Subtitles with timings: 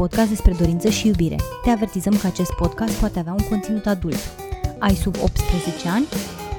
[0.00, 1.36] podcast despre dorință și iubire.
[1.62, 4.18] Te avertizăm că acest podcast poate avea un conținut adult.
[4.78, 6.04] Ai sub 18 ani?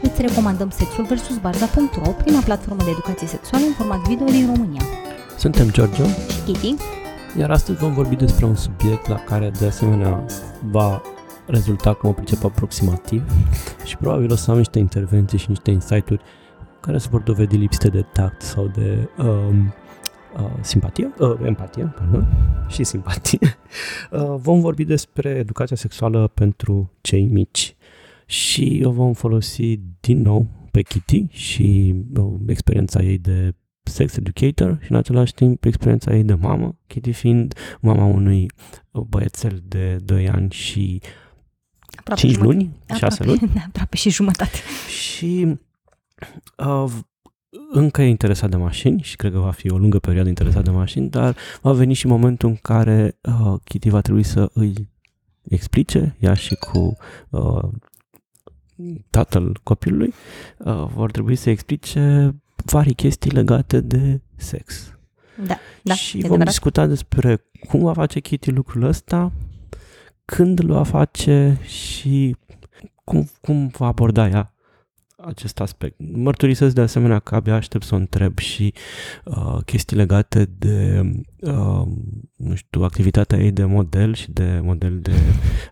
[0.02, 1.38] Îți recomandăm Sexul vs.
[1.38, 4.82] Barza.ro, prima platformă de educație sexuală în format video din România.
[5.38, 6.76] Suntem Giorgio Și Kitty,
[7.40, 10.26] iar astăzi vom vorbi despre un subiect la care de asemenea
[10.72, 11.02] va
[11.46, 13.24] rezulta cum o pricep aproximativ
[13.90, 16.22] și probabil o să am niște intervenții și niște insight-uri
[16.80, 19.74] care se vor dovedi lipsite de tact sau de um,
[20.38, 22.28] uh, simpatie, uh, empatie, pardon,
[22.74, 23.40] și simpatie.
[24.12, 27.76] Uh, vom vorbi despre educația sexuală pentru cei mici
[28.26, 34.78] și o vom folosi din nou pe Kitty și uh, experiența ei de sex educator
[34.82, 38.46] și în același timp experiența ei de mamă, Kitty fiind mama unui
[38.92, 41.02] băiețel de 2 ani și
[41.96, 42.58] aproape 5 jumătate.
[42.58, 44.58] luni, 6 luni Da, aproape și jumătate.
[45.12, 45.58] și
[46.58, 46.92] uh,
[47.72, 50.70] încă e interesat de mașini și cred că va fi o lungă perioadă interesat de
[50.70, 54.90] mașini, dar va veni și momentul în care uh, Kitty va trebui să îi
[55.44, 56.98] explice, ea și cu
[57.30, 57.70] uh,
[59.10, 60.14] tatăl copilului,
[60.58, 62.36] uh, vor trebui să explice
[62.66, 64.96] vari chestii legate de sex.
[65.46, 66.48] Da, da, și e vom adevărat.
[66.48, 69.32] discuta despre cum va face Kitty lucrul ăsta,
[70.26, 72.36] când îl va face și
[73.04, 74.54] cum, cum va aborda ea
[75.26, 75.96] acest aspect.
[76.14, 78.74] Mărturisesc de asemenea că abia aștept să o întreb și
[79.26, 81.02] uh, chestii legate de,
[81.40, 81.84] uh,
[82.36, 85.12] nu știu, activitatea ei de model și de model de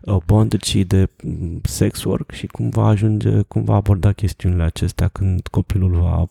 [0.02, 4.62] uh, bondage și de mm, sex work și cum va ajunge, cum va aborda chestiunile
[4.62, 6.26] acestea când copilul va,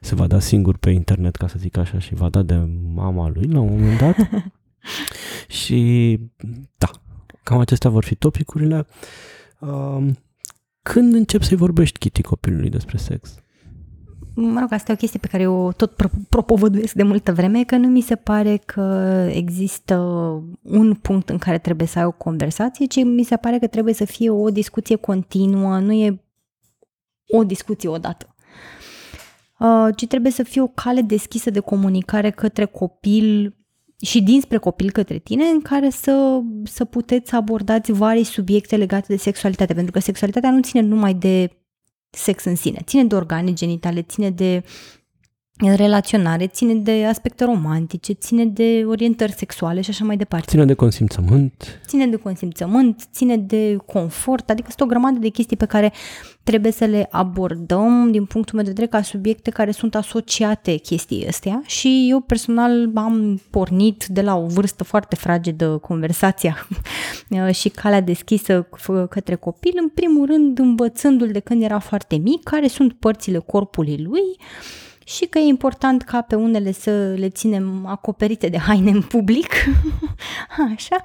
[0.00, 3.28] se va da singur pe internet, ca să zic așa, și va da de mama
[3.28, 4.16] lui la un moment dat.
[5.62, 6.20] și
[6.76, 6.90] da,
[7.42, 8.86] cam acestea vor fi topicurile.
[9.58, 10.06] Uh,
[10.92, 13.34] când încep să-i vorbești, Kitty, copilului despre sex?
[14.34, 17.64] Mă rog, asta e o chestie pe care eu tot pro- propovăduiesc de multă vreme,
[17.64, 18.82] că nu mi se pare că
[19.32, 19.96] există
[20.62, 23.94] un punct în care trebuie să ai o conversație, ci mi se pare că trebuie
[23.94, 26.22] să fie o discuție continuă, nu e
[27.28, 28.34] o discuție odată.
[29.58, 33.56] Uh, ci trebuie să fie o cale deschisă de comunicare către copil
[34.00, 39.16] și dinspre copil către tine, în care să, să puteți abordați vari subiecte legate de
[39.16, 41.50] sexualitate, pentru că sexualitatea nu ține numai de
[42.10, 42.78] sex în sine.
[42.84, 44.62] Ține de organe genitale, ține de
[45.76, 50.46] relaționare, ține de aspecte romantice, ține de orientări sexuale și așa mai departe.
[50.50, 55.56] Ține de consimțământ, Ține de consimțământ, ține de confort, adică sunt o grămadă de chestii
[55.56, 55.92] pe care
[56.44, 61.26] trebuie să le abordăm din punctul meu de vedere ca subiecte care sunt asociate chestii
[61.26, 66.66] astea și eu personal am pornit de la o vârstă foarte fragedă conversația
[67.60, 68.68] și calea deschisă
[69.10, 74.02] către copil, în primul rând învățându-l de când era foarte mic care sunt părțile corpului
[74.02, 74.36] lui,
[75.04, 79.52] și că e important ca pe unele să le ținem acoperite de haine în public.
[80.74, 80.96] Așa.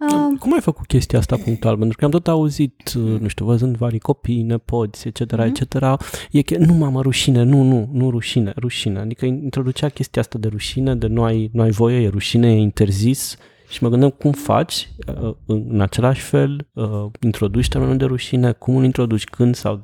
[0.00, 1.76] Uh, Cum ai făcut chestia asta punctual?
[1.78, 5.40] Pentru că am tot auzit, nu știu, văzând vari copii, nepoți, etc., Mhm.
[5.40, 5.74] etc.,
[6.30, 8.98] e că nu, mamă, rușine, nu, nu, nu rușine, rușine.
[8.98, 12.58] Adică introducea chestia asta de rușine, de nu ai, nu ai voie, e rușine, e
[12.58, 13.36] interzis.
[13.68, 14.88] Și mă gândeam cum faci,
[15.22, 19.80] uh, în același fel, uh, introduci termenul de rușine, cum îl introduci, când sau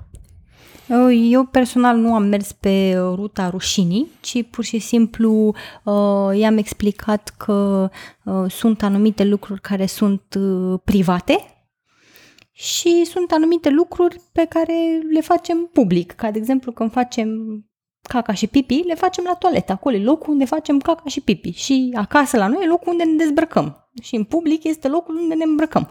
[1.30, 5.54] Eu personal nu am mers pe ruta rușinii, ci pur și simplu
[5.84, 7.90] uh, i-am explicat că
[8.24, 11.38] uh, sunt anumite lucruri care sunt uh, private
[12.52, 17.28] și sunt anumite lucruri pe care le facem public, ca de exemplu când facem
[18.12, 21.50] caca și pipi, le facem la toaletă, acolo e locul unde facem caca și pipi.
[21.50, 23.76] Și acasă la noi e locul unde ne dezbrăcăm.
[24.02, 25.88] Și în public este locul unde ne îmbrăcăm.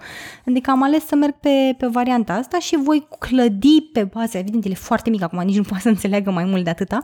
[0.47, 4.65] Adică am ales să merg pe, pe varianta asta și voi clădi pe bază, evident,
[4.65, 7.03] el e foarte mic acum, nici nu poate să înțeleagă mai mult de atâta.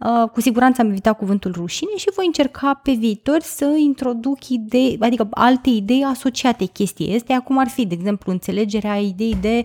[0.00, 4.98] Uh, cu siguranță am evitat cuvântul rușine și voi încerca pe viitor să introduc idei,
[5.00, 9.64] adică alte idei asociate chestii este, cum ar fi, de exemplu, înțelegerea ideii de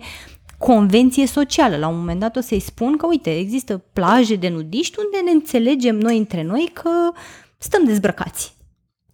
[0.58, 1.76] convenție socială.
[1.76, 5.30] La un moment dat o să-i spun că, uite, există plaje de nudiști unde ne
[5.30, 6.90] înțelegem noi între noi că
[7.58, 8.54] stăm dezbrăcați.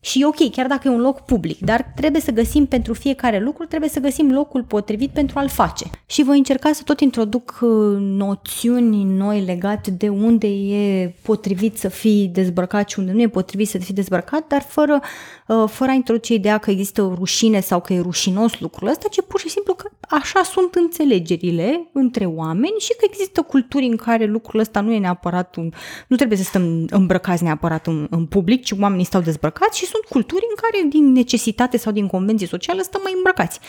[0.02, 3.40] Și e ok, chiar dacă e un loc public, dar trebuie să găsim pentru fiecare
[3.40, 5.84] lucru, trebuie să găsim locul potrivit pentru a-l face.
[6.06, 11.88] Și voi încerca să tot introduc uh, noțiuni noi legate de unde e potrivit să
[11.88, 15.00] fii dezbrăcat și unde nu e potrivit să fii dezbrăcat, dar fără,
[15.46, 19.20] uh, fără a introduce ideea că există rușine sau că e rușinos lucrul ăsta, ci
[19.28, 24.24] pur și simplu că așa sunt înțelegerile între oameni și că există culturi în care
[24.24, 25.70] lucrul ăsta nu e neapărat un,
[26.06, 30.04] nu trebuie să stăm îmbrăcați neapărat în, în public, ci oamenii stau dezbrăcați și sunt
[30.04, 33.60] culturi în care din necesitate sau din convenție socială stăm mai îmbrăcați.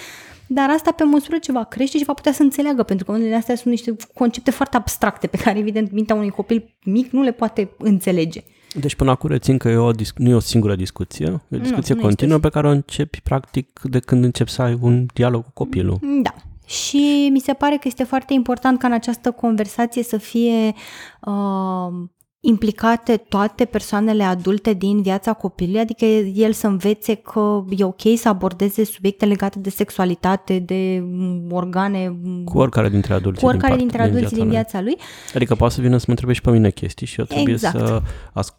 [0.48, 3.36] Dar asta pe măsură ce va crește și va putea să înțeleagă, pentru că unele
[3.36, 7.32] astea sunt niște concepte foarte abstracte pe care, evident, mintea unui copil mic nu le
[7.32, 8.44] poate înțelege.
[8.76, 11.60] Deci până acum rețin că e o dis- nu e o singură discuție, e o
[11.60, 12.48] discuție nu continuă este.
[12.48, 16.00] pe care o începi practic de când începi să ai un dialog cu copilul.
[16.24, 16.34] Da.
[16.66, 20.74] Și mi se pare că este foarte important ca în această conversație să fie
[21.22, 22.08] uh,
[22.40, 28.28] implicate toate persoanele adulte din viața copilului, adică el să învețe că e ok să
[28.28, 33.72] abordeze subiecte legate de sexualitate, de mm, organe, mm, Cu oricare dintre adulți cu oricare
[33.76, 34.54] din, dintre parte, adulții din lui.
[34.56, 34.98] viața lui.
[35.36, 37.78] Adică poate să vină să mă întrebe și pe mine chestii și eu trebuie Exact.
[37.78, 38.02] să
[38.34, 38.56] as-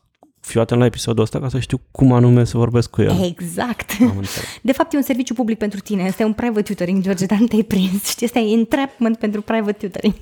[0.46, 3.24] fiu atent la episodul ăsta ca să știu cum anume să vorbesc cu el.
[3.24, 3.90] Exact.
[4.00, 4.48] Am înțeles.
[4.62, 6.02] De fapt, e un serviciu public pentru tine.
[6.02, 8.08] Este un private tutoring, George, dar nu te-ai prins.
[8.08, 10.14] Știi, asta e entrapment pentru private tutoring.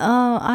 [0.00, 0.06] Uh,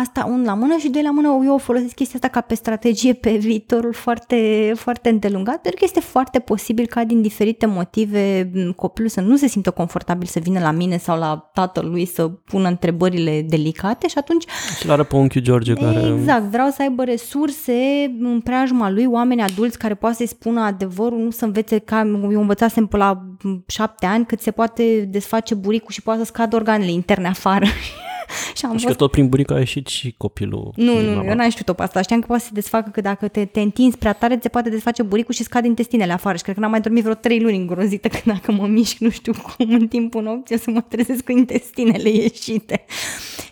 [0.02, 3.14] asta un la mână și doi la mână eu folosesc chestia asta ca pe strategie
[3.14, 8.72] pe viitorul foarte, foarte îndelungat, pentru că este foarte posibil ca din diferite motive m,
[8.72, 12.28] copilul să nu se simtă confortabil să vină la mine sau la tatăl lui să
[12.28, 14.46] pună întrebările delicate și atunci
[14.80, 16.16] Și l-ară pe unchiul George care...
[16.20, 17.74] Exact, vreau să aibă resurse
[18.20, 22.00] în preajma lui, oameni adulți care poate să-i spună adevărul, nu să învețe ca
[22.32, 23.22] eu învățasem pe la
[23.68, 27.66] șapte ani cât se poate desface buricul și poate să scadă organele interne afară.
[28.58, 28.98] și am Și că fost...
[28.98, 30.72] tot prin burică a ieșit și copilul.
[30.76, 31.30] Nu, din nu, mama.
[31.30, 32.02] eu n-am știut-o pe asta.
[32.02, 34.50] Știam că poate să se desfacă că dacă te, te întinzi prea tare, ți se
[34.50, 36.38] poate desface buricul și scade intestinele afară.
[36.38, 39.10] Și cred că n-am mai dormit vreo trei luni îngrozită că dacă mă mișc, nu
[39.10, 42.86] știu cum, în timpul nopții o să mă trezesc cu intestinele ieșite.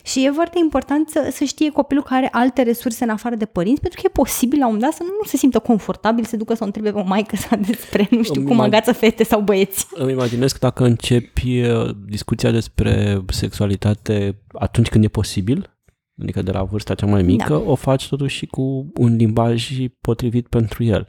[0.02, 3.44] Și e foarte important să, să știe copilul că are alte resurse în afară de
[3.44, 6.36] părinți, pentru că e posibil la un dat să nu, nu se simtă confortabil, să
[6.36, 9.24] ducă să o întrebe pe maică sa despre, nu știu, Îmi cum imag- agață fete
[9.24, 9.86] sau băieți.
[9.94, 15.76] Îmi imaginez că dacă începi uh, discuția despre sexualitate atunci când e posibil,
[16.22, 17.70] adică de la vârsta cea mai mică, Da.
[17.70, 19.70] o faci totuși și cu un limbaj
[20.00, 21.08] potrivit pentru el.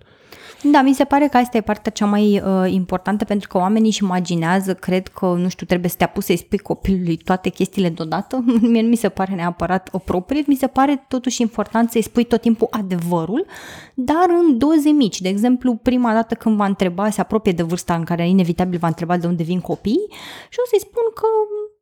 [0.71, 3.87] Da, mi se pare că asta e partea cea mai uh, importantă pentru că oamenii
[3.89, 7.89] își imaginează, cred că, nu știu, trebuie să te apuci să-i spui copilului toate chestiile
[7.89, 8.43] deodată.
[8.61, 12.41] Mie nu mi se pare neapărat appropriate, mi se pare totuși important să-i spui tot
[12.41, 13.45] timpul adevărul,
[13.93, 15.21] dar în doze mici.
[15.21, 18.87] De exemplu, prima dată când va întreba, se apropie de vârsta în care inevitabil va
[18.87, 20.05] întreba de unde vin copii
[20.49, 21.27] și o să-i spun că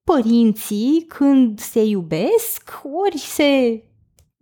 [0.03, 3.83] părinții, când se iubesc, ori se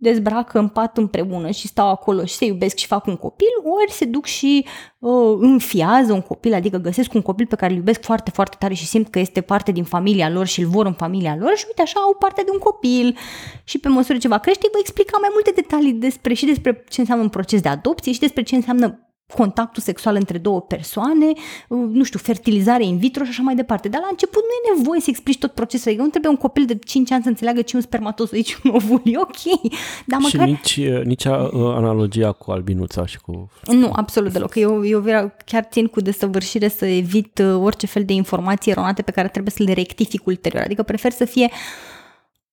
[0.02, 3.48] dezbracă în pat împreună și stau acolo și se iubesc și fac un copil,
[3.80, 4.66] ori se duc și
[4.98, 8.74] uh, înfiază un copil, adică găsesc un copil pe care îl iubesc foarte, foarte tare
[8.74, 11.64] și simt că este parte din familia lor și îl vor în familia lor și
[11.66, 13.16] uite așa au parte de un copil.
[13.64, 17.00] Și pe măsură ce va crește, vă explica mai multe detalii despre și despre ce
[17.00, 21.26] înseamnă un proces de adopție și despre ce înseamnă contactul sexual între două persoane,
[21.68, 23.88] uh, nu știu, fertilizare in vitro și așa mai departe.
[23.88, 25.88] Dar la început nu e nevoie să explici tot procesul.
[25.88, 28.56] Adică nu trebuie un copil de 5 ani să înțeleagă ce e un spermatozoid și
[28.64, 29.00] un ovul.
[29.04, 29.60] E ok.
[30.06, 30.48] Dar și măcar...
[30.48, 33.50] nici, uh, nici a, uh, analogia cu albinuța și cu...
[33.66, 34.54] Nu, absolut deloc.
[34.54, 39.02] Eu, eu vreau- chiar țin cu desăvârșire să evit uh, orice fel de informații eronate
[39.02, 40.62] pe care trebuie să le rectific ulterior.
[40.62, 41.50] Adică prefer să fie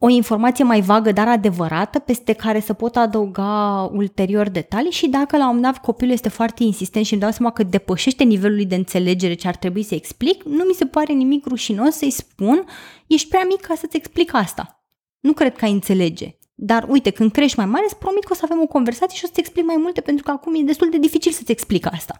[0.01, 5.37] o informație mai vagă, dar adevărată, peste care să pot adăuga ulterior detalii și dacă
[5.37, 8.55] la un moment dat copilul este foarte insistent și îmi dau seama că depășește nivelul
[8.55, 12.09] lui de înțelegere ce ar trebui să explic, nu mi se pare nimic rușinos să-i
[12.09, 12.65] spun,
[13.07, 14.83] ești prea mic ca să-ți explic asta.
[15.19, 16.37] Nu cred că ai înțelege.
[16.55, 19.23] Dar uite, când crești mai mare, îți promit că o să avem o conversație și
[19.23, 22.19] o să-ți explic mai multe, pentru că acum e destul de dificil să-ți explic asta.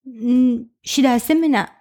[0.00, 1.77] Mm, Și de asemenea,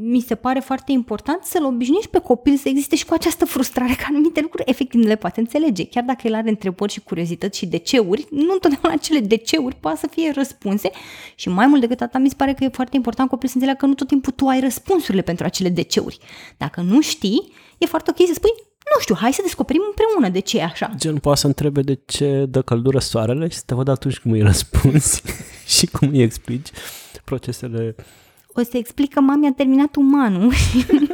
[0.00, 3.94] mi se pare foarte important să-l obișnuiești pe copil să existe și cu această frustrare
[3.94, 5.86] că anumite lucruri efectiv nu le poate înțelege.
[5.86, 10.06] Chiar dacă el are întrebări și curiozități și deceuri, nu întotdeauna acele deceuri poate să
[10.10, 10.90] fie răspunse
[11.34, 13.84] și mai mult decât atât mi se pare că e foarte important copilul să înțeleagă
[13.84, 16.18] că nu tot timpul tu ai răspunsurile pentru acele deceuri.
[16.56, 18.50] Dacă nu știi, e foarte ok să spui,
[18.94, 20.90] nu știu, hai să descoperim împreună de ce e așa.
[20.96, 24.30] Gen, poate să întrebe de ce dă căldură soarele și să te văd atunci cum
[24.30, 25.22] îi răspunzi
[25.76, 26.68] și cum îi explici
[27.24, 27.94] procesele
[28.54, 30.52] o să explic că mami a terminat umanul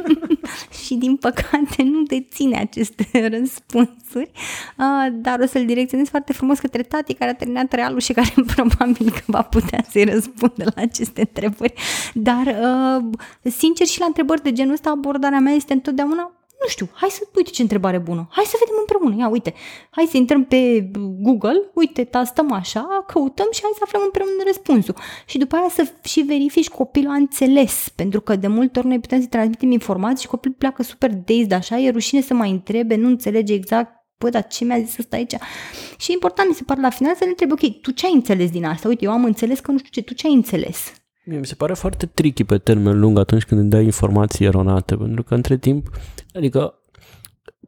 [0.85, 4.31] și din păcate nu deține aceste răspunsuri,
[4.77, 8.33] uh, dar o să-l direcționez foarte frumos către tati care a terminat realul și care
[8.55, 11.73] probabil că va putea să-i răspundă la aceste întrebări.
[12.13, 13.03] Dar, uh,
[13.41, 17.21] sincer, și la întrebări de genul ăsta, abordarea mea este întotdeauna nu știu, hai să,
[17.35, 19.53] uite ce întrebare bună, hai să vedem împreună, ia uite,
[19.89, 20.89] hai să intrăm pe
[21.19, 24.95] Google, uite, tastăm așa, căutăm și hai să aflăm împreună răspunsul.
[25.25, 28.99] Și după aia să și verifici copilul a înțeles, pentru că de multe ori noi
[28.99, 32.95] putem să transmitem informații și copilul pleacă super dazed așa, e rușine să mai întrebe,
[32.95, 35.35] nu înțelege exact bă, dar ce mi-a zis ăsta aici?
[35.97, 38.13] Și e important, mi se pare, la final să ne întrebe, ok, tu ce ai
[38.13, 38.87] înțeles din asta?
[38.87, 40.93] Uite, eu am înțeles că nu știu ce, tu ce ai înțeles?
[41.25, 44.95] Mie mi se pare foarte tricky pe termen lung atunci când îmi dai informații eronate,
[44.95, 45.89] pentru că între timp,
[46.33, 46.78] adică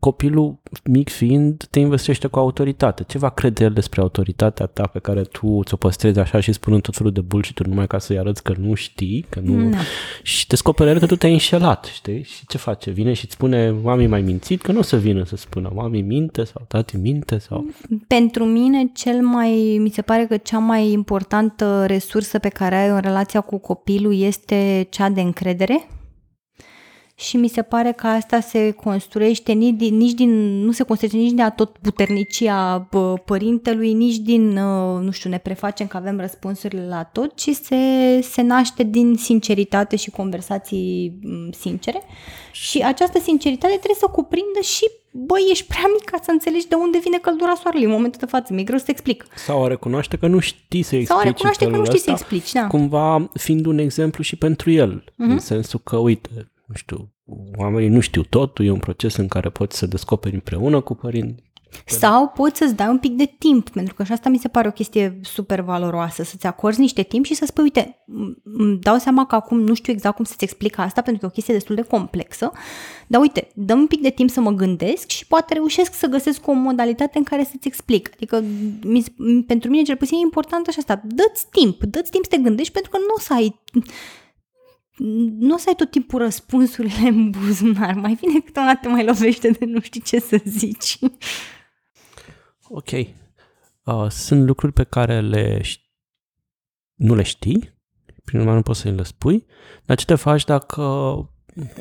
[0.01, 3.03] copilul mic fiind te investește cu autoritate.
[3.03, 6.81] Ce va crede el despre autoritatea ta pe care tu ți-o păstrezi așa și spunând
[6.81, 9.69] tot felul de bullshit numai ca să-i arăți că nu știi, că nu...
[9.69, 9.77] Da.
[10.23, 12.23] Și descoperi el că tu te-ai înșelat, știi?
[12.23, 12.91] Și ce face?
[12.91, 16.01] Vine și îți spune, mami mai mințit, că nu o să vină să spună, mami
[16.01, 17.65] minte sau tati minte sau...
[18.07, 22.89] Pentru mine, cel mai, mi se pare că cea mai importantă resursă pe care ai
[22.89, 25.87] în relația cu copilul este cea de încredere
[27.21, 31.19] și mi se pare că asta se construiește nici din, nici din nu se construiește
[31.19, 32.87] nici din tot puternicia
[33.25, 37.75] părintelui, nici din, uh, nu știu, ne prefacem că avem răspunsurile la tot, ci se,
[38.21, 42.01] se naște din sinceritate și conversații mm, sincere
[42.51, 46.75] și această sinceritate trebuie să cuprindă și băi, ești prea mic ca să înțelegi de
[46.75, 48.53] unde vine căldura soarelui în momentul de față.
[48.53, 49.25] Mi-e greu să te explic.
[49.35, 52.11] Sau a recunoaște că nu știi să explici Sau a recunoaște că nu știi să
[52.11, 52.67] explici, da.
[52.67, 55.29] Cumva fiind un exemplu și pentru el, uh-huh.
[55.29, 57.13] în sensul că, uite, nu știu,
[57.55, 61.43] oamenii nu știu totul, e un proces în care poți să descoperi împreună cu părinți.
[61.85, 64.67] Sau poți să-ți dai un pic de timp, pentru că și asta mi se pare
[64.67, 68.03] o chestie super valoroasă, să-ți acorzi niște timp și să spui, uite,
[68.43, 71.29] îmi dau seama că acum nu știu exact cum să-ți explic asta, pentru că e
[71.29, 72.51] o chestie destul de complexă,
[73.07, 76.47] dar uite, dăm un pic de timp să mă gândesc și poate reușesc să găsesc
[76.47, 78.09] o modalitate în care să-ți explic.
[78.13, 78.43] Adică,
[78.83, 79.03] mi,
[79.47, 82.73] pentru mine, cel puțin, e important așa asta, dă-ți timp, dă-ți timp să te gândești,
[82.73, 83.61] pentru că nu o să ai
[84.97, 87.93] nu o să ai tot timpul răspunsurile în buzunar.
[87.93, 90.99] Mai vine câteodată te mai lovește de nu știi ce să zici.
[92.67, 92.91] Ok.
[92.91, 95.61] Uh, sunt lucruri pe care le
[96.95, 97.73] nu le știi,
[98.23, 99.45] prin urmare nu poți să le spui,
[99.85, 101.15] dar ce te faci dacă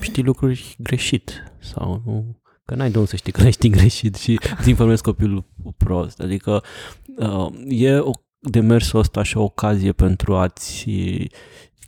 [0.00, 2.40] știi lucruri greșit sau nu
[2.70, 5.44] Că n-ai de unde să știi că le știi greșit și îți informezi copilul
[5.76, 6.20] prost.
[6.20, 6.62] Adică
[7.16, 10.88] uh, e o demersul ăsta și o ocazie pentru a-ți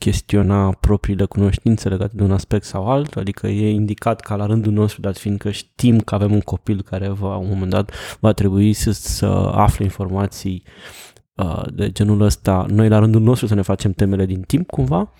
[0.02, 4.72] chestiona propriile cunoștințe legate de un aspect sau altul, adică e indicat ca la rândul
[4.72, 8.72] nostru, dat fiindcă știm că avem un copil care va, un moment dat va trebui
[8.72, 10.62] să, să afle informații
[11.34, 15.12] uh, de genul ăsta, noi la rândul nostru să ne facem temele din timp cumva?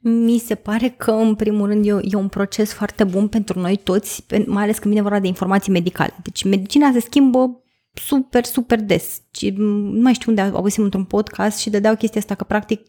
[0.00, 3.76] Mi se pare că, în primul rând, e, e un proces foarte bun pentru noi
[3.76, 6.14] toți, mai ales când vine vorba de informații medicale.
[6.22, 7.60] Deci, medicina se schimbă
[7.98, 9.20] super, super des.
[9.30, 12.86] Și nu mai știu unde auzim într-un podcast și dădeau chestia asta că practic 50%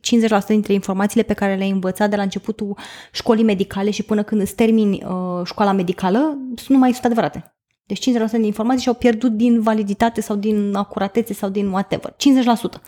[0.47, 2.77] dintre informațiile pe care le-ai învățat de la începutul
[3.11, 6.37] școlii medicale și până când îți termini uh, școala medicală
[6.67, 7.57] nu mai sunt adevărate.
[7.85, 12.15] Deci 50% din informații și-au pierdut din validitate sau din acuratețe sau din whatever.
[12.79, 12.81] 50%.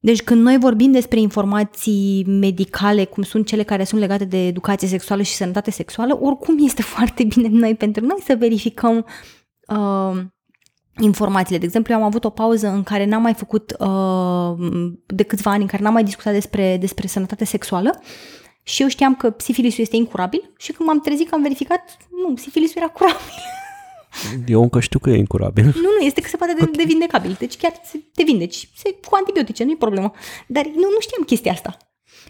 [0.00, 4.88] Deci când noi vorbim despre informații medicale, cum sunt cele care sunt legate de educație
[4.88, 9.06] sexuală și sănătate sexuală, oricum este foarte bine noi pentru noi să verificăm
[9.68, 10.18] uh,
[11.00, 11.58] informațiile.
[11.58, 15.50] De exemplu, eu am avut o pauză în care n-am mai făcut, uh, de câțiva
[15.50, 18.00] ani, în care n-am mai discutat despre, despre sănătate sexuală
[18.62, 22.36] și eu știam că sifilisul este incurabil și când m-am trezit că am verificat, nu,
[22.36, 23.20] sifilisul era curabil.
[24.46, 25.64] Eu încă știu că e incurabil.
[25.64, 26.74] Nu, nu, este că se poate de, okay.
[26.76, 27.36] de vindecabil.
[27.38, 27.72] Deci chiar
[28.14, 28.68] te vindeci.
[28.74, 30.12] Se, cu antibiotice, nu e problemă.
[30.46, 31.76] Dar nu, nu știam chestia asta.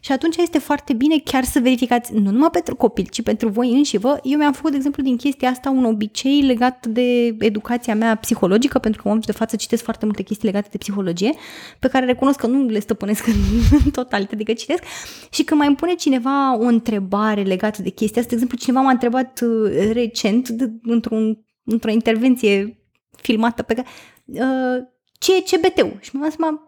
[0.01, 3.71] Și atunci este foarte bine chiar să verificați, nu numai pentru copil, ci pentru voi
[3.73, 4.21] înși vă.
[4.23, 8.79] Eu mi-am făcut, de exemplu, din chestia asta un obicei legat de educația mea psihologică,
[8.79, 11.33] pentru că în momentul de față citesc foarte multe chestii legate de psihologie,
[11.79, 13.35] pe care recunosc că nu le stăpânesc în
[13.93, 14.83] totalitate, adică citesc.
[15.31, 18.81] Și când mai îmi pune cineva o întrebare legată de chestia asta, de exemplu, cineva
[18.81, 22.79] m-a întrebat uh, recent, într-un, într-o intervenție
[23.17, 23.87] filmată pe care,
[24.25, 24.87] uh,
[25.19, 25.97] ce e CBT-ul?
[26.01, 26.68] Și mi-am seama,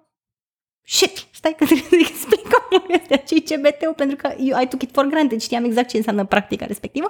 [0.91, 4.83] shit, stai că trebuie să explicăm astea ce e CBT-ul, pentru că eu I took
[4.83, 7.07] it for granted, știam exact ce înseamnă practica respectivă.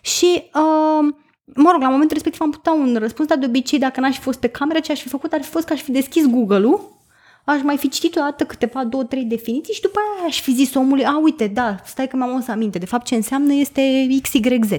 [0.00, 1.14] Și, uh,
[1.44, 4.20] mă rog, la momentul respectiv am putut un răspuns, dar de obicei, dacă n-aș fi
[4.20, 6.98] fost pe cameră, ce aș fi făcut ar fi fost că aș fi deschis Google-ul
[7.44, 10.52] aș mai fi citit o dată câteva, două, trei definiții și după aia aș fi
[10.52, 14.06] zis omului, a, uite, da, stai că mi-am să aminte, de fapt ce înseamnă este
[14.22, 14.70] XYZ.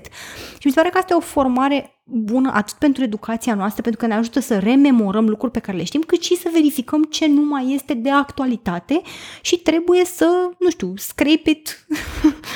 [0.59, 4.01] Și mi se pare că asta e o formare bună atât pentru educația noastră, pentru
[4.01, 7.27] că ne ajută să rememorăm lucruri pe care le știm, cât și să verificăm ce
[7.27, 9.01] nu mai este de actualitate
[9.41, 11.85] și trebuie să, nu știu, scrape it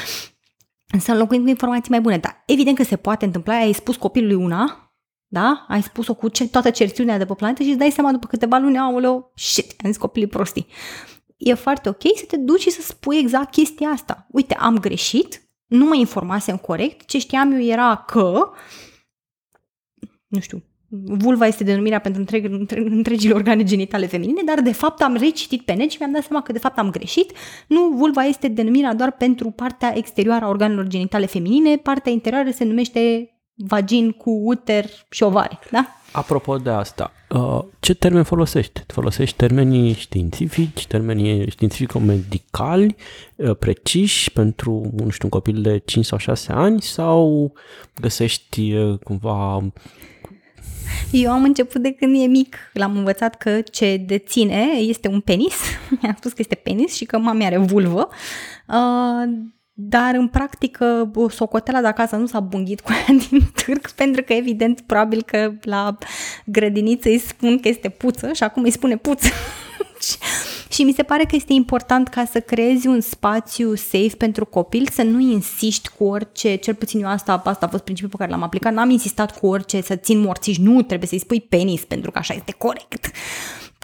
[1.05, 2.17] să înlocuim cu informații mai bune.
[2.17, 4.85] Dar evident că se poate întâmpla, ai spus copilului una,
[5.27, 5.65] da?
[5.67, 8.57] Ai spus-o cu ce, toată certitudinea de pe planetă și îți dai seama după câteva
[8.57, 10.67] luni, aoleo, shit, am zis copilii prostii.
[11.37, 14.27] E foarte ok să te duci și să spui exact chestia asta.
[14.31, 18.49] Uite, am greșit, nu mă informasem corect, ce știam eu era că,
[20.27, 20.63] nu știu,
[21.03, 25.61] vulva este denumirea pentru întreg, între, întregile organe genitale feminine, dar de fapt am recitit
[25.61, 27.31] pe net și mi-am dat seama că de fapt am greșit.
[27.67, 32.63] Nu, vulva este denumirea doar pentru partea exterioară a organelor genitale feminine, partea interioară se
[32.63, 35.87] numește vagin cu uter și ovari, da?
[36.15, 38.83] Apropo de asta, uh, ce termen folosești?
[38.87, 42.95] Folosești termenii științifici, termenii științifico-medicali,
[43.35, 47.53] uh, preciși pentru, nu știu, un copil de 5 sau 6 ani sau
[48.01, 49.63] găsești uh, cumva
[51.11, 52.57] eu am început de când e mic.
[52.73, 55.55] L-am învățat că ce deține este un penis.
[56.01, 58.09] Mi-a spus că este penis și că mami are vulvă.
[58.67, 64.23] Uh, dar în practică socotela de acasă nu s-a bunghit cu aia din târg pentru
[64.23, 65.97] că evident probabil că la
[66.45, 69.27] grădiniță îi spun că este puță și acum îi spune puță.
[70.73, 74.87] și mi se pare că este important ca să creezi un spațiu safe pentru copil,
[74.91, 78.31] să nu insiști cu orice, cel puțin eu asta, asta a fost principiul pe care
[78.31, 82.11] l-am aplicat, n-am insistat cu orice să țin morțiși, nu, trebuie să-i spui penis pentru
[82.11, 83.11] că așa este corect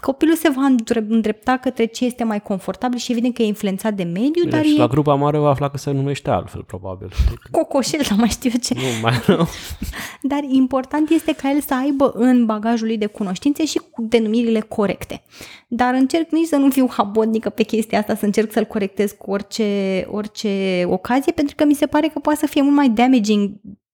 [0.02, 0.74] copilul se va
[1.08, 4.74] îndrepta către ce este mai confortabil și evident că e influențat de mediu, dar și
[4.74, 4.78] e...
[4.78, 7.08] la grupa mare va afla că se numește altfel, probabil.
[7.50, 8.74] Cocoșel, sau mai știu ce.
[8.74, 9.46] Nu mai rău.
[10.32, 14.60] Dar important este ca el să aibă în bagajul lui de cunoștințe și cu denumirile
[14.60, 15.22] corecte.
[15.68, 19.30] Dar încerc nici să nu fiu habotnică pe chestia asta, să încerc să-l corectez cu
[19.30, 23.50] orice, orice ocazie, pentru că mi se pare că poate să fie mult mai damaging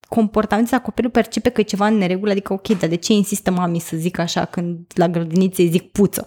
[0.09, 3.51] comportamentul ăsta copilul percepe că e ceva în neregulă, adică ok, dar de ce insistă
[3.51, 6.25] mami să zic așa când la grădiniță îi zic puță?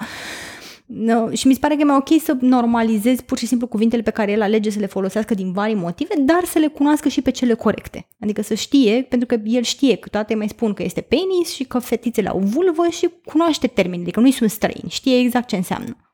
[0.86, 4.02] No, și mi se pare că e mai ok să normalizezi pur și simplu cuvintele
[4.02, 7.22] pe care el alege să le folosească din vari motive, dar să le cunoască și
[7.22, 8.08] pe cele corecte.
[8.20, 11.64] Adică să știe, pentru că el știe că toate mai spun că este penis și
[11.64, 16.11] că fetițele au vulvă și cunoaște termenii, adică nu-i sunt străini, știe exact ce înseamnă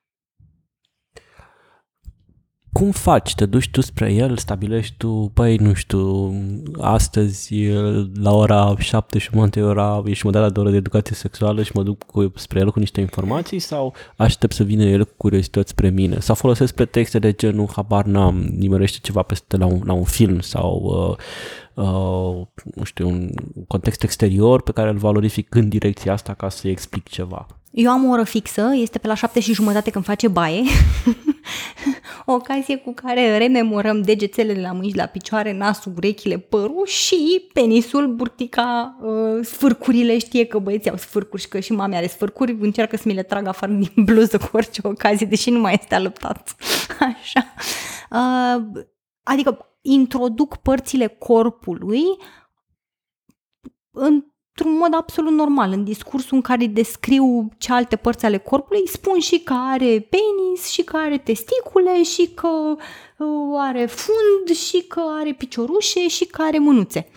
[2.78, 3.36] cum faci?
[3.36, 6.34] Te duci tu spre el, stabilești tu, păi, nu știu,
[6.80, 7.56] astăzi
[8.14, 11.84] la ora șapte și jumătate ora ești modelat de oră de educație sexuală și mă
[11.84, 15.90] duc cu, spre el cu niște informații sau aștept să vină el cu curiozități spre
[15.90, 16.20] mine?
[16.20, 20.40] Sau folosesc pretexte de genul, habar n-am, nimerește ceva peste la un, la un film
[20.40, 20.82] sau
[21.76, 23.30] uh, uh, nu știu, un
[23.68, 27.48] context exterior pe care îl valorific în direcția asta ca să-i explic ceva.
[27.78, 30.64] Eu am o oră fixă, este pe la șapte și jumătate când face baie.
[32.26, 38.16] o ocazie cu care rememorăm degețelele la mâini, la picioare, nasul, urechile, părul și penisul,
[38.16, 40.18] burtica, uh, sfârcurile.
[40.18, 42.58] Știe că băieții au sfârcuri și că și mami are sfârcuri.
[42.60, 45.96] Încearcă să mi le trag afară din bluză cu orice ocazie, deși nu mai este
[45.96, 46.56] alăptat.
[47.14, 47.54] Așa.
[48.12, 48.84] Uh,
[49.24, 52.04] adică introduc părțile corpului
[53.92, 54.24] în
[54.58, 55.72] într-un mod absolut normal.
[55.72, 60.68] În discursul în care descriu ce alte părți ale corpului, spun și că are penis,
[60.70, 66.42] și că are testicule, și că uh, are fund, și că are piciorușe, și că
[66.42, 67.08] are mânuțe.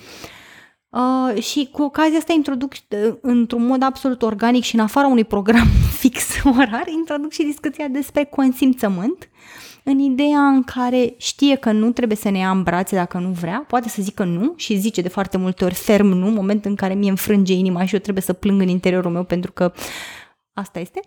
[0.88, 5.24] Uh, și cu ocazia asta introduc uh, într-un mod absolut organic și în afara unui
[5.24, 5.66] program
[6.00, 9.29] fix orar, introduc și discuția despre consimțământ
[9.84, 13.28] în ideea în care știe că nu trebuie să ne ia în brațe dacă nu
[13.28, 16.64] vrea, poate să zică nu și zice de foarte multe ori ferm nu, în moment
[16.64, 19.72] în care mie înfrânge inima și eu trebuie să plâng în interiorul meu pentru că
[20.52, 21.00] asta este.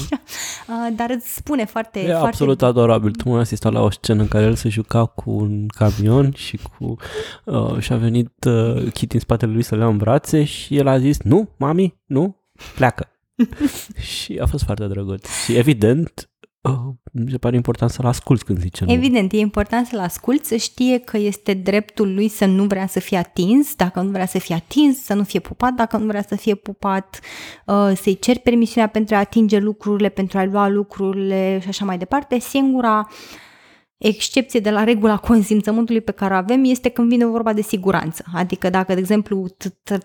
[0.96, 2.00] Dar îți spune foarte...
[2.00, 2.26] E foarte...
[2.26, 3.10] absolut adorabil.
[3.10, 6.56] Tu m-ai asistat la o scenă în care el se juca cu un camion și
[6.56, 6.96] cu
[7.44, 10.76] uh, și a venit uh, Kitty în spatele lui să le ia în brațe și
[10.76, 12.36] el a zis nu, mami, nu,
[12.74, 13.08] pleacă.
[14.16, 15.28] și a fost foarte drăguț.
[15.44, 16.37] Și evident, uh,
[17.12, 18.92] mi se pare important să-l asculți când zice nu.
[18.92, 23.00] Evident, e important să-l asculți, să știe că este dreptul lui să nu vrea să
[23.00, 26.24] fie atins, dacă nu vrea să fie atins, să nu fie pupat, dacă nu vrea
[26.28, 27.20] să fie pupat,
[27.66, 31.98] uh, să-i ceri permisiunea pentru a atinge lucrurile, pentru a lua lucrurile și așa mai
[31.98, 32.38] departe.
[32.38, 33.46] Singura uh,
[33.98, 38.24] excepție de la regula consimțământului pe care o avem este când vine vorba de siguranță.
[38.34, 39.46] Adică dacă, de exemplu,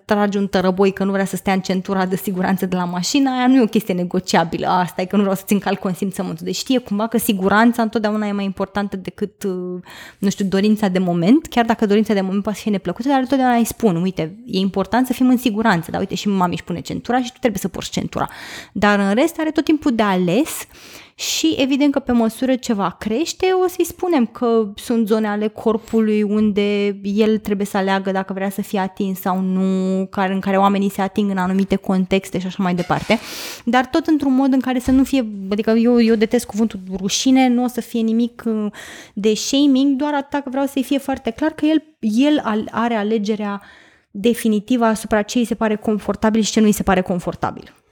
[0.06, 3.29] tragi un tărăboi că nu vrea să stea în centura de siguranță de la mașină,
[3.29, 4.67] aia nu e o chestie negociabilă.
[4.67, 6.45] Asta e că nu vreau să țin cal consimțământul.
[6.45, 9.82] Deci știe cumva că siguranța întotdeauna e mai importantă decât, uh,
[10.17, 13.56] nu știu, dorința de moment, chiar dacă dorința de moment poate fi neplăcută, dar întotdeauna
[13.56, 16.79] îi spun, uite, e important să fim în siguranță, dar uite și mami își pune
[16.79, 18.29] centura și tu trebuie să porți centura.
[18.71, 20.67] Dar în rest are tot timpul de ales
[21.15, 25.47] și evident că pe măsură ce va crește o să-i spunem că sunt zone ale
[25.47, 30.39] corpului unde el trebuie să aleagă dacă vrea să fie atins sau nu, care, în
[30.39, 33.19] care oamenii se ating în anumite contexte și așa mai departe,
[33.65, 37.47] dar tot într-un mod în care să nu fie, adică eu, eu detest cuvântul rușine,
[37.47, 38.65] nu o să fie nimic uh,
[39.13, 43.62] de shaming, doar atât că vreau să-i fie foarte clar că el, el are alegerea
[44.12, 47.83] definitivă asupra ce îi se pare confortabil și ce nu îi se pare confortabil.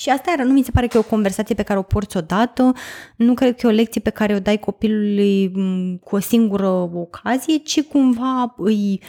[0.00, 2.16] Și asta era, nu mi se pare că e o conversație pe care o porți
[2.16, 2.72] odată,
[3.16, 5.52] nu cred că e o lecție pe care o dai copilului
[6.04, 9.00] cu o singură ocazie, ci cumva îi,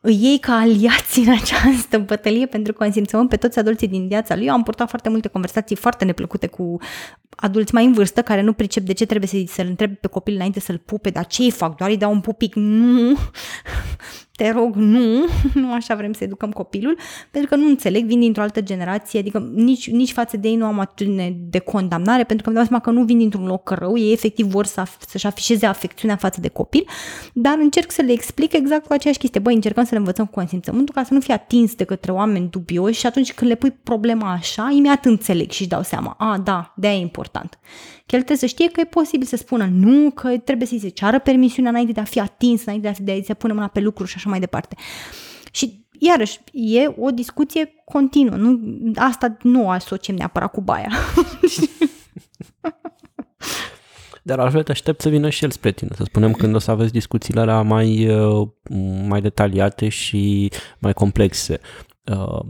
[0.00, 4.46] îi iei ca aliați în această bătălie pentru consimțământ pe toți adulții din viața lui.
[4.46, 6.76] Eu am purtat foarte multe conversații foarte neplăcute cu
[7.36, 10.60] adulți mai în vârstă care nu pricep de ce trebuie să-l întrebe pe copil înainte
[10.60, 11.76] să-l pupe, dar ce îi fac?
[11.76, 12.54] Doar îi dau un pupic?
[12.54, 13.18] Nu!
[14.36, 15.24] Te rog, nu,
[15.62, 16.98] nu așa vrem să educăm copilul,
[17.30, 20.64] pentru că nu înțeleg, vin dintr-o altă generație, adică nici, nici față de ei nu
[20.64, 23.98] am atitudine de condamnare, pentru că îmi dau seama că nu vin dintr-un loc rău,
[23.98, 26.86] ei efectiv vor să, să-și afișeze afecțiunea față de copil,
[27.32, 29.40] dar încerc să le explic exact cu aceeași chestie.
[29.40, 32.48] Băi, încercăm să le învățăm cu consimțământul ca să nu fie atins de către oameni
[32.48, 36.14] dubioși și atunci când le pui problema așa, imediat înțeleg și își dau seama.
[36.18, 37.58] A, da, de e important.
[38.12, 40.88] Că el trebuie să știe că e posibil să spună nu, că trebuie să-i se
[40.88, 43.66] ceară permisiunea înainte de a fi atins, înainte de a, de a se pune mâna
[43.66, 44.76] pe lucruri și așa mai departe.
[45.52, 48.36] Și iarăși, e o discuție continuă.
[48.36, 48.60] Nu,
[48.94, 50.88] asta nu o asociem neapărat cu baia.
[54.22, 56.70] Dar altfel te aștept să vină și el spre tine, să spunem când o să
[56.70, 58.48] aveți discuțiile alea mai, uh,
[59.06, 61.60] mai detaliate și mai complexe.
[62.10, 62.40] Uh,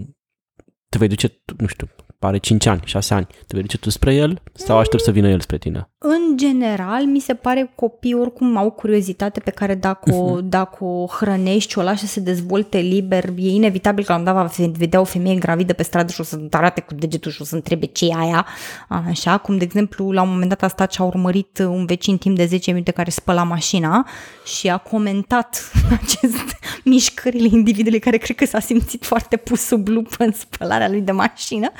[0.89, 1.89] te vei duce, nu știu,
[2.25, 5.29] pare 5 ani, 6 ani, te vei duce tu spre el sau aștept să vină
[5.29, 5.92] el spre tine?
[6.05, 10.43] În general, mi se pare că copiii oricum au curiozitate pe care dacă o, uh-huh.
[10.43, 14.35] dacă o hrănești, o lași să se dezvolte liber, e inevitabil că la un dat
[14.35, 17.45] va vedea o femeie gravidă pe stradă și o să arate cu degetul și o
[17.45, 18.47] să întrebe ce e aia.
[18.89, 22.19] Așa, cum de exemplu, la un moment dat a stat și a urmărit un vecin
[22.19, 24.07] timp de 10 minute care spăla mașina
[24.45, 30.25] și a comentat acest mișcările individului care cred că s-a simțit foarte pus sub lupă
[30.25, 31.71] în spălarea lui de mașină.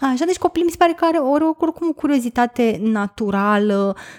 [0.00, 1.18] Așa, deci copilul mi se pare că are
[1.58, 3.65] oricum o curiozitate naturală,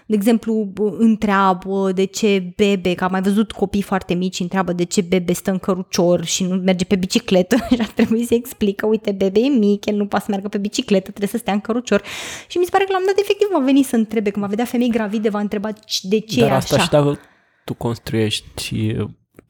[0.06, 4.84] de exemplu, întreabă de ce bebe, că am mai văzut copii foarte mici, întreabă de
[4.84, 8.86] ce bebe stă în cărucior și nu merge pe bicicletă și ar trebui să explică,
[8.86, 11.60] uite, bebe e mic, el nu poate să meargă pe bicicletă, trebuie să stea în
[11.60, 12.02] cărucior.
[12.48, 14.50] Și mi se pare că la un dat efectiv va veni să întrebe, când va
[14.50, 15.70] vedea femei gravide, va întreba
[16.02, 16.84] de ce Dar e asta așa.
[16.84, 17.20] și dacă
[17.66, 18.96] tu construiești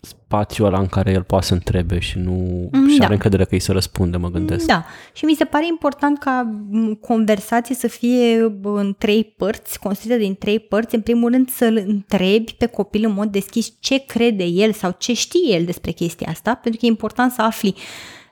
[0.01, 2.79] spațiul ăla în care el poate să întrebe și nu da.
[2.93, 4.65] și are încredere că îi să răspunde, mă gândesc.
[4.65, 6.61] Da, și mi se pare important ca
[7.01, 10.95] conversație să fie în trei părți, construită din trei părți.
[10.95, 15.13] În primul rând să-l întrebi pe copil în mod deschis ce crede el sau ce
[15.13, 17.75] știe el despre chestia asta, pentru că e important să afli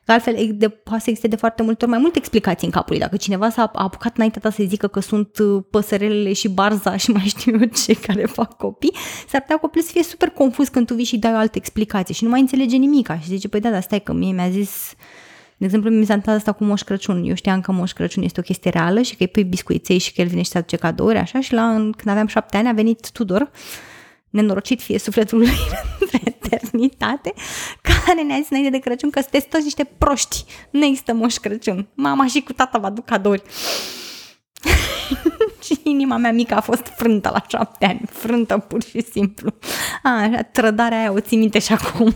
[0.06, 2.92] Că altfel de, poate să existe de foarte multe ori mai multe explicații în capul
[2.92, 3.00] lui.
[3.00, 7.12] Dacă cineva s-a apucat înainte ta să zică că sunt uh, păsărelele și barza și
[7.12, 8.94] mai știu eu ce care fac copii,
[9.28, 12.14] s-ar putea copilul să fie super confuz când tu vii și dai o altă explicație
[12.14, 14.94] și nu mai înțelege nimica și zice, păi da, dar stai că mie mi-a zis
[15.58, 17.24] de exemplu, mi s-a întâmplat asta cu Moș Crăciun.
[17.24, 20.14] Eu știam că Moș Crăciun este o chestie reală și că îi pui biscuiței și
[20.14, 22.72] că el vine și să aduce cadouri, așa, și la, când aveam șapte ani a
[22.72, 23.52] venit Tudor
[24.36, 25.50] nenorocit fie sufletul lui
[26.12, 27.34] de eternitate,
[27.82, 31.88] care ne-a zis înainte de Crăciun că sunteți toți niște proști, nu există moș Crăciun.
[31.94, 33.44] Mama și cu tata vă aduc cadouri.
[35.66, 39.54] și inima mea mică a fost frântă la șapte ani, frântă pur și simplu.
[40.04, 42.16] A, așa, trădarea aia o țin minte și acum.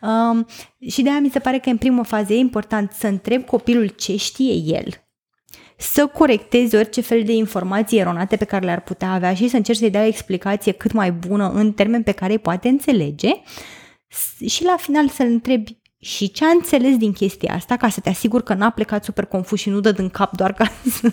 [0.00, 0.46] Um,
[0.88, 3.88] și de aia mi se pare că în primă fază e important să întreb copilul
[3.88, 5.07] ce știe el,
[5.80, 9.78] să corectezi orice fel de informații eronate pe care le-ar putea avea și să încerci
[9.78, 13.28] să-i dai o explicație cât mai bună în termeni pe care îi poate înțelege.
[14.46, 18.08] Și la final să-l întrebi și ce a înțeles din chestia asta, ca să te
[18.08, 21.12] asiguri că n-a plecat super confuz și nu dă din cap doar ca să,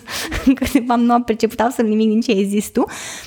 [0.54, 2.84] că nu am perceput absolut nimic din ce ai zis tu,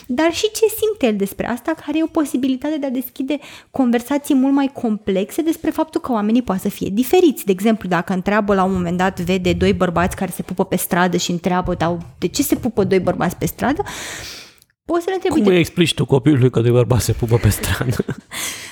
[0.07, 3.39] dar și ce simte el despre asta, care e o posibilitate de a deschide
[3.71, 7.45] conversații mult mai complexe despre faptul că oamenii poate să fie diferiți.
[7.45, 10.75] De exemplu, dacă întreabă la un moment dat, vede doi bărbați care se pupă pe
[10.75, 13.83] stradă și întreabă, dar de ce se pupă doi bărbați pe stradă?
[14.85, 15.41] Poți să le întrebi.
[15.41, 18.05] Cum îi explici tu copilului că doi bărbați se pupă pe stradă?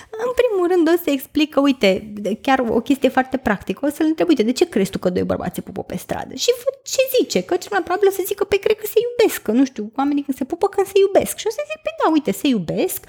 [0.67, 4.05] În primul rând o să explic că, uite, chiar o chestie foarte practică, o să-l
[4.05, 6.33] întreb, uite, de ce crezi tu că doi bărbați se pupă pe stradă?
[6.35, 6.51] Și
[6.83, 7.43] ce zice?
[7.43, 9.65] Că cel mai probabil o să zică, pe păi, cred că se iubesc, că nu
[9.65, 11.37] știu, oamenii când se pupă când se iubesc.
[11.37, 12.99] Și o să zic, pe da, uite, se iubesc,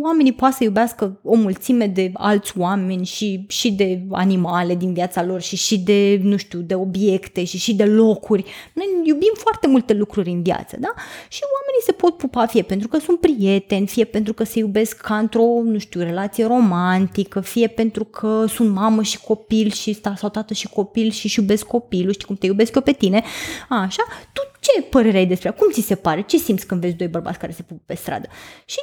[0.00, 5.24] oamenii poate să iubească o mulțime de alți oameni și, și de animale din viața
[5.24, 8.44] lor și și de, nu știu, de obiecte și și de locuri.
[8.72, 10.94] Noi iubim foarte multe lucruri în viață, da?
[11.28, 14.96] Și oamenii se pot pupa fie pentru că sunt prieteni, fie pentru că se iubesc
[14.96, 20.14] ca într-o, nu știu, relație romantică, fie pentru că sunt mamă și copil și sta,
[20.16, 23.22] sau tată și copil și își iubesc copilul, știi cum te iubesc eu pe tine,
[23.68, 24.02] așa,
[24.32, 26.22] tu ce părere ai despre Cum ți se pare?
[26.22, 28.28] Ce simți când vezi doi bărbați care se pupă pe stradă?
[28.64, 28.78] Și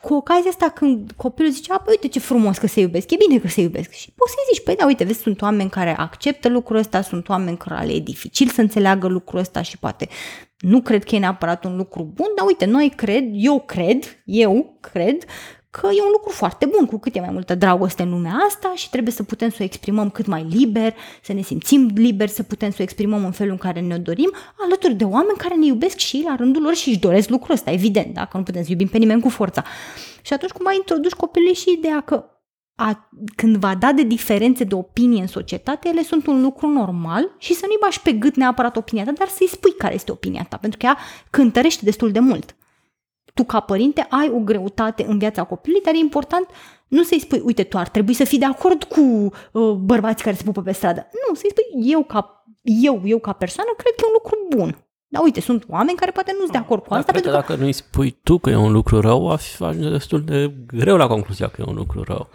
[0.00, 3.40] cu ocazia asta când copilul zice, a, uite ce frumos că se iubesc, e bine
[3.40, 3.90] că se iubesc.
[3.90, 7.28] Și poți să-i zici, păi da, uite, vezi, sunt oameni care acceptă lucrul ăsta, sunt
[7.28, 10.08] oameni care le e dificil să înțeleagă lucrul ăsta și poate
[10.58, 14.78] nu cred că e neapărat un lucru bun, dar uite, noi cred, eu cred, eu
[14.80, 15.24] cred
[15.70, 18.72] că e un lucru foarte bun, cu cât e mai multă dragoste în lumea asta
[18.74, 22.42] și trebuie să putem să o exprimăm cât mai liber, să ne simțim liber, să
[22.42, 25.66] putem să o exprimăm în felul în care ne dorim, alături de oameni care ne
[25.66, 28.62] iubesc și ei la rândul lor și își doresc lucrul ăsta, evident, dacă nu putem
[28.62, 29.64] să iubim pe nimeni cu forța.
[30.22, 32.24] Și atunci cumva introduci copilului și ideea că
[32.74, 37.34] a, când va da de diferențe de opinie în societate, ele sunt un lucru normal
[37.38, 40.46] și să nu-i bași pe gât neapărat opinia ta, dar să-i spui care este opinia
[40.48, 40.98] ta, pentru că ea
[41.30, 42.56] cântărește destul de mult
[43.38, 46.46] tu ca părinte ai o greutate în viața copilului, dar e important
[46.88, 50.36] Nu să-i spui, uite, tu ar trebui să fii de acord cu uh, bărbații care
[50.36, 51.08] se pupă pe stradă.
[51.28, 54.84] Nu, să-i spui, eu ca, eu, eu ca persoană cred că e un lucru bun.
[55.08, 57.12] Dar uite, sunt oameni care poate nu sunt de acord cu Dar asta.
[57.12, 57.52] cred că Pentru că...
[57.52, 60.96] dacă nu-i spui tu că e un lucru rău, va fi ajunge destul de greu
[60.96, 62.28] la concluzia că e un lucru rău.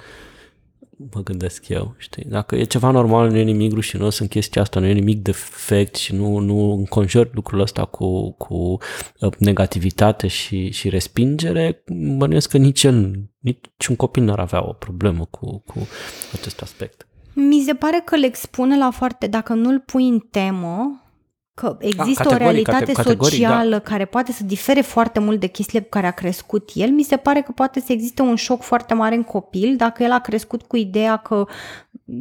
[1.13, 2.23] Mă gândesc eu, știi?
[2.23, 5.95] Dacă e ceva normal, nu e nimic rușinos în chestia asta, nu e nimic defect
[5.95, 8.77] și nu, nu înconjori lucrul ăsta cu, cu
[9.19, 11.83] uh, negativitate și, și respingere,
[12.17, 15.87] bănuiesc că nici el, nici un copil n-ar avea o problemă cu, cu
[16.33, 17.07] acest aspect.
[17.33, 21.02] Mi se pare că le expune la foarte, dacă nu-l pui în temă,
[21.53, 25.47] că există o categoric, realitate cate- categoric, socială care poate să difere foarte mult de
[25.47, 28.61] chestiile cu care a crescut el, mi se pare că poate să existe un șoc
[28.61, 31.45] foarte mare în copil dacă el a crescut cu ideea că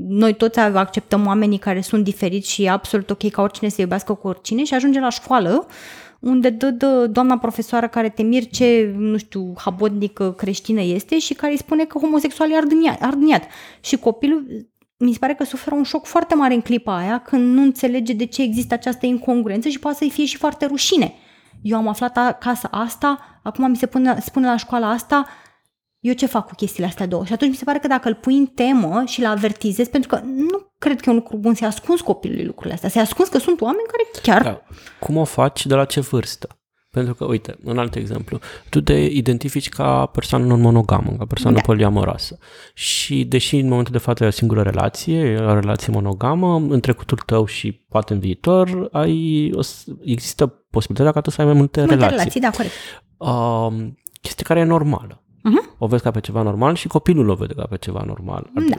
[0.09, 4.15] noi toți acceptăm oamenii care sunt diferiți și e absolut ok ca oricine să iubească
[4.15, 5.67] cu oricine și ajunge la școală
[6.23, 11.35] unde dă, dă doamna profesoară care te mir ce, nu știu, habotnică creștină este și
[11.35, 13.03] care îi spune că homosexual e ardâniat.
[13.03, 13.43] ardâniat.
[13.81, 14.47] Și copilul
[15.05, 18.13] mi se pare că suferă un șoc foarte mare în clipa aia când nu înțelege
[18.13, 21.15] de ce există această incongruență și poate să-i fie și foarte rușine.
[21.63, 25.27] Eu am aflat acasă asta, acum mi se pune, spune la școala asta,
[25.99, 27.25] eu ce fac cu chestiile astea două?
[27.25, 30.09] Și atunci mi se pare că dacă îl pui în temă și îl avertizezi, pentru
[30.09, 33.31] că nu cred că e un lucru bun să-i ascunzi copilului lucrurile astea, să-i ascunzi
[33.31, 34.43] că sunt oameni care chiar...
[34.43, 34.63] Da.
[35.01, 36.62] Cum o faci de la ce vârstă?
[36.93, 41.63] Pentru că, uite, un alt exemplu, tu te identifici ca persoană non-monogamă, ca persoană Da.
[41.63, 42.39] poliamoroasă.
[42.75, 46.81] Și deși în momentul de față ai o singură relație, e o relație monogamă, în
[46.81, 51.47] trecutul tău și poate în viitor, ai, o, să- există posibilitatea ca tu să ai
[51.47, 52.17] mai multe, Multe relații.
[52.17, 52.73] relații, da, corect.
[53.17, 53.89] Uh,
[54.21, 55.23] chestie care e normală.
[55.43, 55.75] Mhm.
[55.79, 58.51] O vezi ca pe ceva normal și copilul o vede ca pe ceva normal.
[58.55, 58.77] Da.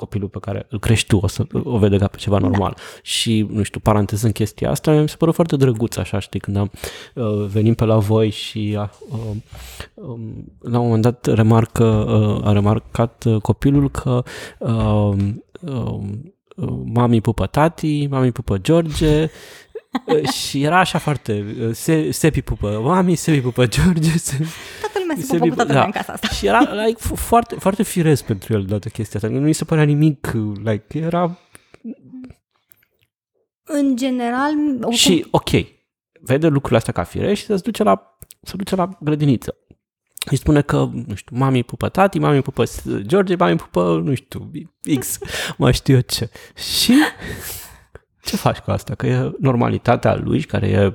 [0.00, 2.76] Copilul pe care îl crești tu o să o vede ca pe ceva normal.
[3.02, 6.56] Și, nu știu, paranteză în chestia asta, mi se pare foarte drăguț așa, știi, când
[6.56, 6.70] am
[7.14, 9.36] uh, venit pe la voi și uh, uh,
[9.94, 14.22] um, la un moment dat remarcă, uh, a remarcat uh, copilul că
[14.58, 15.12] uh,
[15.60, 15.98] uh,
[16.56, 19.28] uh, mami pupă tati, mami pupă George, uh,
[20.40, 24.36] și era așa foarte, uh, se, Sepi pupă mami, Sepi pupă George, se,
[24.80, 25.84] Toată lumea se se pupă cu toată lumea da.
[25.84, 26.28] în casa asta.
[26.28, 29.32] și era like, f- foarte, foarte firesc pentru el toată chestia asta.
[29.32, 30.32] Nu mi se părea nimic,
[30.64, 31.38] like, era...
[33.64, 35.50] În general, oricum, Și, ok,
[36.20, 39.56] vede lucrurile astea ca firesc și se duce la, se duce la grădiniță.
[40.30, 44.14] Îi spune că, nu știu, mami pupă tati, mami pupă S- George, mami pupă, nu
[44.14, 44.50] știu,
[44.98, 45.18] X,
[45.58, 46.30] mai știu eu ce.
[46.74, 46.94] Și
[48.30, 48.94] ce faci cu asta?
[48.94, 50.94] Că e normalitatea lui, care e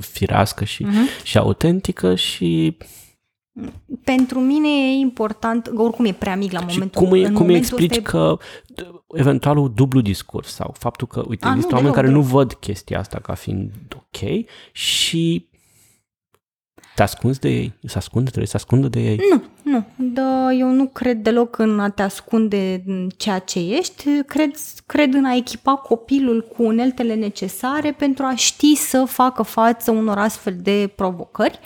[0.00, 1.06] firească și, Mhm.
[1.24, 2.76] și autentică și
[4.04, 7.32] pentru mine e important, că oricum e prea mic la Și momentul cum, îi, în
[7.34, 8.36] cum îi momentul explici ăsta că
[8.82, 8.86] d-
[9.18, 12.34] eventualul dublu discurs sau faptul că, uite, A, nu, există oameni deloc, care nu deloc.
[12.34, 15.48] văd chestia asta ca fiind ok și
[16.98, 19.20] te ascunzi de ei, se ascunde, trebuie să se ascundă de ei.
[19.30, 19.84] Nu, nu.
[19.96, 24.22] Da, eu nu cred deloc în a te ascunde în ceea ce ești.
[24.26, 24.50] Cred,
[24.86, 30.18] cred în a echipa copilul cu uneltele necesare pentru a ști să facă față unor
[30.18, 31.58] astfel de provocări.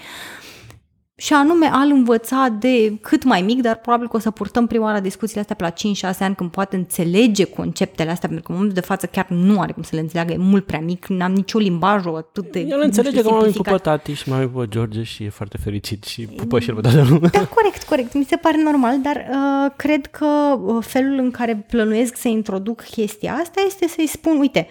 [1.16, 4.85] Și anume al învăța de cât mai mic, dar probabil că o să purtăm prima
[4.85, 8.59] oară discuțiile astea pe la 5-6 ani când poate înțelege conceptele astea, pentru că în
[8.59, 11.33] momentul de față chiar nu are cum să le înțeleagă, e mult prea mic, n-am
[11.33, 13.81] nicio limbaj atât de El nu înțelege știu, că mami simplificat.
[13.81, 16.81] pupă tati și mami pupă George și e foarte fericit și pupă și el pe
[16.81, 17.31] toată lumea.
[17.33, 18.14] Da, corect, corect.
[18.14, 20.27] Mi se pare normal, dar uh, cred că
[20.61, 24.68] uh, felul în care plănuiesc să introduc chestia asta este să-i spun, uite,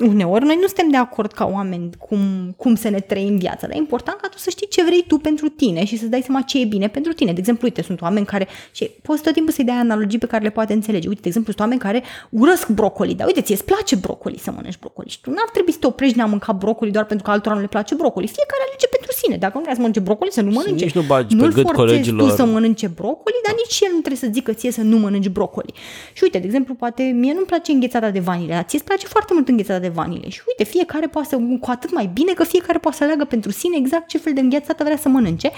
[0.00, 2.18] uneori noi nu suntem de acord ca oameni cum,
[2.56, 5.18] cum să ne trăim viața, dar e important ca tu să știi ce vrei tu
[5.18, 7.32] pentru tine și să-ți dai seama ce e bine pentru tine.
[7.32, 10.42] De exemplu, uite, sunt oameni care, și poți tot timpul să-i dai analogii pe care
[10.42, 11.08] le poate înțelege.
[11.08, 14.50] Uite, de exemplu, sunt oameni care urăsc brocoli, dar uite, ție îți place brocoli să
[14.50, 17.24] mănânci brocoli și tu n-ar trebui să te oprești de a mânca brocoli doar pentru
[17.26, 18.26] că altora nu le place brocoli.
[18.26, 19.36] Fiecare alege pentru sine.
[19.36, 20.84] Dacă nu vrea să mănânce brocoli, să nu mănânce.
[20.84, 22.28] nici nu bagi pe Nu-l gât forțezi colegilor.
[22.28, 25.28] tu să mănânce brocoli, dar nici el nu trebuie să zică ție să nu mănânci
[25.28, 25.72] brocoli.
[26.12, 29.06] Și uite, de exemplu, poate mie nu-mi place înghețata de vanile, dar ție îți place
[29.06, 30.28] foarte mult înghețata de vanile.
[30.28, 33.50] Și uite, fiecare poate să, cu atât mai bine că fiecare poate să aleagă pentru
[33.50, 35.50] sine exact ce fel de înghețată vrea să mănânce.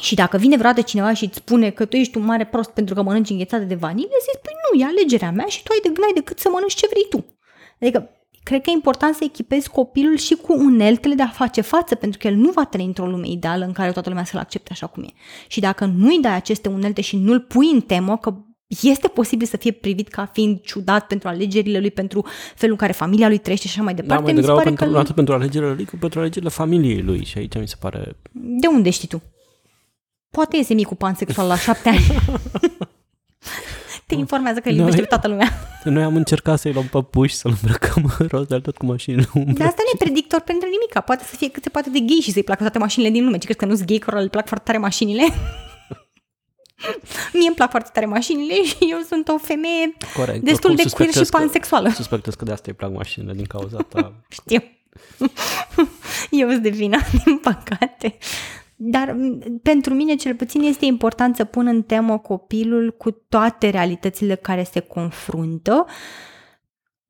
[0.00, 2.94] Și dacă vine vreodată cineva și îți spune că tu ești un mare prost pentru
[2.94, 6.00] că mănânci înghețată de vanile, să-i spui nu, e alegerea mea și tu ai de
[6.00, 7.24] n-ai decât să mănânci ce vrei tu.
[7.80, 8.10] Adică
[8.42, 12.18] cred că e important să echipezi copilul și cu uneltele de a face față, pentru
[12.18, 14.86] că el nu va trăi într-o lume ideală în care toată lumea să-l accepte așa
[14.86, 15.12] cum e.
[15.46, 18.34] Și dacă nu-i dai aceste unelte și nu-l pui în temă, că
[18.66, 22.92] este posibil să fie privit ca fiind ciudat pentru alegerile lui, pentru felul în care
[22.92, 25.00] familia lui trăiește și așa mai Da, departe, mai mi se degrabă pare pentru, că...
[25.00, 27.24] atât pentru alegerile lui, cât pentru alegerile familiei lui.
[27.24, 28.16] Și aici mi se pare...
[28.32, 29.22] De unde știi tu?
[30.30, 32.04] Poate iese micul pansexual la șapte ani.
[34.06, 35.52] Te informează că îl Noi- iubește pe toată lumea.
[35.84, 39.52] Noi am încercat să-i luăm păpuși, să-l îmbrăcăm în rost, dar tot cu mașinile umbră.
[39.52, 41.04] Dar asta nu e predictor pentru nimic.
[41.06, 43.38] Poate să fie cât se poate de gay și să-i placă toate mașinile din lume.
[43.38, 45.22] Ce crezi că nu-s gay cărora le plac foarte tare mașinile?
[47.32, 50.42] Mie îmi plac foarte tare mașinile și eu sunt o femeie Corect.
[50.44, 51.88] destul Oricum, de queer și suspectez că- pansexuală.
[51.88, 54.12] Suspectez că de asta îi plac mașinile din cauza ta.
[54.28, 54.62] Știu.
[56.30, 58.16] Eu sunt de vină, din păcate.
[58.76, 63.68] Dar m, pentru mine cel puțin este important să pun în temă copilul cu toate
[63.70, 65.86] realitățile care se confruntă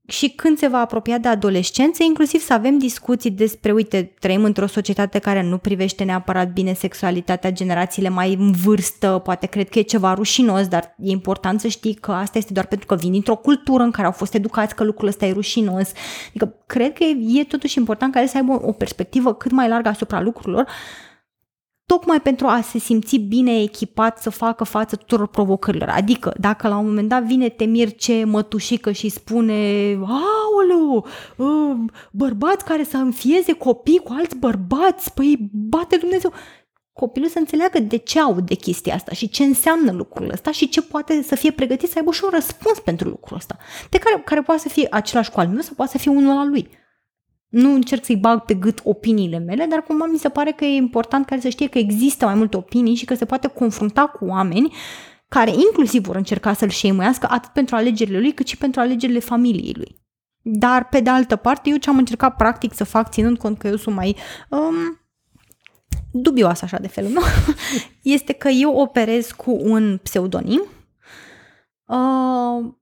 [0.07, 4.67] și când se va apropia de adolescență, inclusiv să avem discuții despre, uite, trăim într-o
[4.67, 9.83] societate care nu privește neapărat bine sexualitatea, generațiile mai în vârstă, poate cred că e
[9.83, 13.37] ceva rușinos, dar e important să știi că asta este doar pentru că vin dintr-o
[13.37, 15.93] cultură în care au fost educați că lucrul ăsta e rușinos.
[16.29, 19.69] Adică cred că e, e totuși important ca el să aibă o perspectivă cât mai
[19.69, 20.67] largă asupra lucrurilor,
[21.87, 25.89] tocmai pentru a se simți bine echipat să facă față tuturor provocărilor.
[25.89, 29.55] Adică, dacă la un moment dat vine Temir ce mătușică și spune
[30.07, 31.07] Aoleu,
[31.39, 31.77] ă,
[32.13, 36.33] bărbați care să înfieze copii cu alți bărbați, păi bate Dumnezeu.
[36.93, 40.69] Copilul să înțeleagă de ce aud de chestia asta și ce înseamnă lucrul ăsta și
[40.69, 43.57] ce poate să fie pregătit să aibă și un răspuns pentru lucrul ăsta.
[43.91, 46.39] Pe care, care poate să fie același cu al meu sau poate să fie unul
[46.39, 46.69] al lui.
[47.49, 50.77] Nu încerc să-i bag pe gât opiniile mele, dar cumva mi se pare că e
[50.77, 54.07] important ca el să știe că există mai multe opinii și că se poate confrunta
[54.07, 54.73] cu oameni
[55.29, 59.75] care inclusiv vor încerca să-l șeimuiască atât pentru alegerile lui cât și pentru alegerile familiei
[59.77, 60.05] lui.
[60.43, 63.69] Dar, pe de altă parte, eu ce am încercat practic să fac, ținând cont că
[63.69, 64.17] eu sunt mai
[64.51, 65.01] um,
[66.13, 67.23] dubioasă așa de felul meu,
[68.17, 70.63] este că eu operez cu un pseudonim.
[71.87, 72.73] Uh,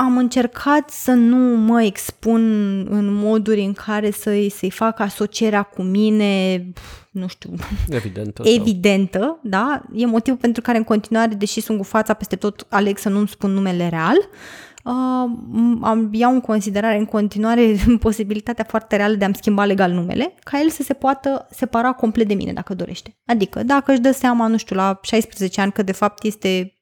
[0.00, 2.42] am încercat să nu mă expun
[2.90, 6.64] în moduri în care să-i, să-i fac asocierea cu mine,
[7.10, 7.50] nu știu,
[7.88, 8.40] Evident.
[8.58, 9.82] evidentă, da?
[9.94, 13.28] E motivul pentru care în continuare, deși sunt cu fața peste tot, aleg să nu-mi
[13.28, 14.16] spun numele real.
[14.84, 14.92] Uh,
[15.80, 20.60] am, iau în considerare în continuare posibilitatea foarte reală de a-mi schimba legal numele, ca
[20.60, 23.16] el să se poată separa complet de mine dacă dorește.
[23.26, 26.79] Adică dacă își dă seama, nu știu, la 16 ani că de fapt este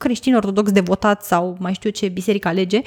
[0.00, 2.80] creștin ortodox devotat sau mai știu ce biserică alege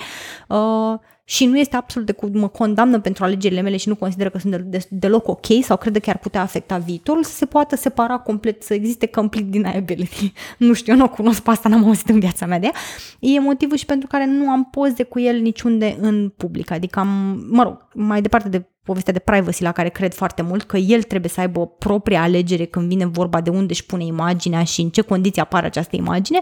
[0.47, 4.38] uh, și nu este absolut de mă condamnă pentru alegerile mele și nu consideră că
[4.38, 7.76] sunt de, de, deloc ok sau crede că ar putea afecta viitorul, să se poată
[7.76, 10.34] separa complet, să existe complete deniability.
[10.58, 12.73] Nu știu, eu nu o cunosc pe asta, n-am auzit în viața mea de ea.
[13.19, 17.43] E motivul și pentru care nu am poze cu el niciunde în public, adică am,
[17.49, 21.04] mă rog, mai departe de povestea de privacy la care cred foarte mult, că el
[21.04, 24.82] trebuie să aibă o proprie alegere când vine vorba de unde își pune imaginea și
[24.82, 26.41] în ce condiții apare această imagine,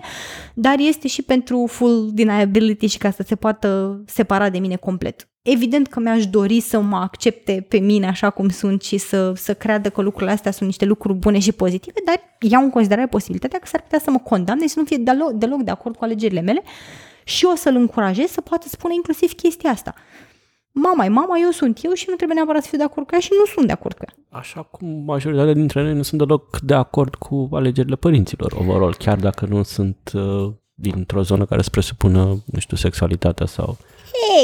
[0.53, 5.25] dar este și pentru full deniability și ca să se poată separa de mine complet.
[5.41, 9.53] Evident că mi-aș dori să mă accepte pe mine așa cum sunt și să, să
[9.53, 13.59] creadă că lucrurile astea sunt niște lucruri bune și pozitive, dar iau în considerare posibilitatea
[13.59, 16.03] că s-ar putea să mă condamne și să nu fie deloc, deloc de acord cu
[16.03, 16.63] alegerile mele
[17.23, 19.93] și o să-l încurajez să poată spune inclusiv chestia asta
[20.71, 23.13] mama e mama, eu sunt eu și nu trebuie neapărat să fiu de acord cu
[23.13, 24.39] ea și nu sunt de acord cu ea.
[24.39, 29.17] Așa cum majoritatea dintre noi nu sunt deloc de acord cu alegerile părinților overall, chiar
[29.17, 33.77] dacă nu sunt uh, dintr-o zonă care să presupună, nu știu, sexualitatea sau...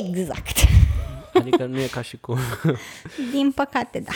[0.02, 0.58] Exact.
[1.40, 2.38] Adică nu e ca și cum...
[3.34, 4.12] Din păcate, da.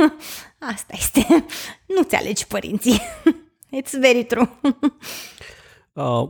[0.74, 1.44] Asta este.
[1.86, 3.00] Nu-ți alegi părinții.
[3.76, 4.50] It's very true.
[5.92, 6.28] Uh,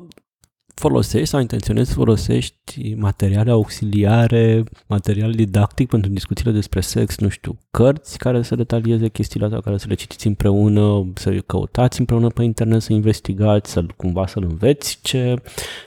[0.81, 7.59] folosești sau intenționezi să folosești materiale auxiliare, material didactic pentru discuțiile despre sex, nu știu,
[7.71, 12.29] cărți care să detalieze chestiile astea, care să le citiți împreună, să le căutați împreună
[12.29, 15.35] pe internet, să investigați, să cumva să-l înveți ce,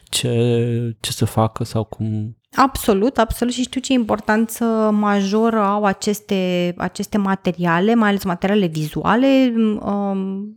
[0.04, 2.34] ce, ce să facă sau cum...
[2.56, 9.54] Absolut, absolut și știu ce importanță majoră au aceste, aceste materiale, mai ales materiale vizuale.
[9.82, 10.56] Um,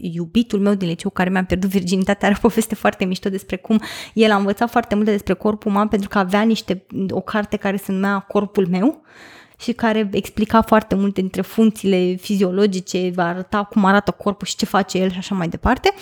[0.00, 3.80] iubitul meu din liceu care mi-a pierdut virginitatea are o poveste foarte mișto despre cum
[4.14, 7.76] el a învățat foarte multe despre corpul uman pentru că avea niște, o carte care
[7.76, 9.02] se numea Corpul meu
[9.58, 14.98] și care explica foarte multe dintre funcțiile fiziologice, arăta cum arată corpul și ce face
[14.98, 15.92] el și așa mai departe.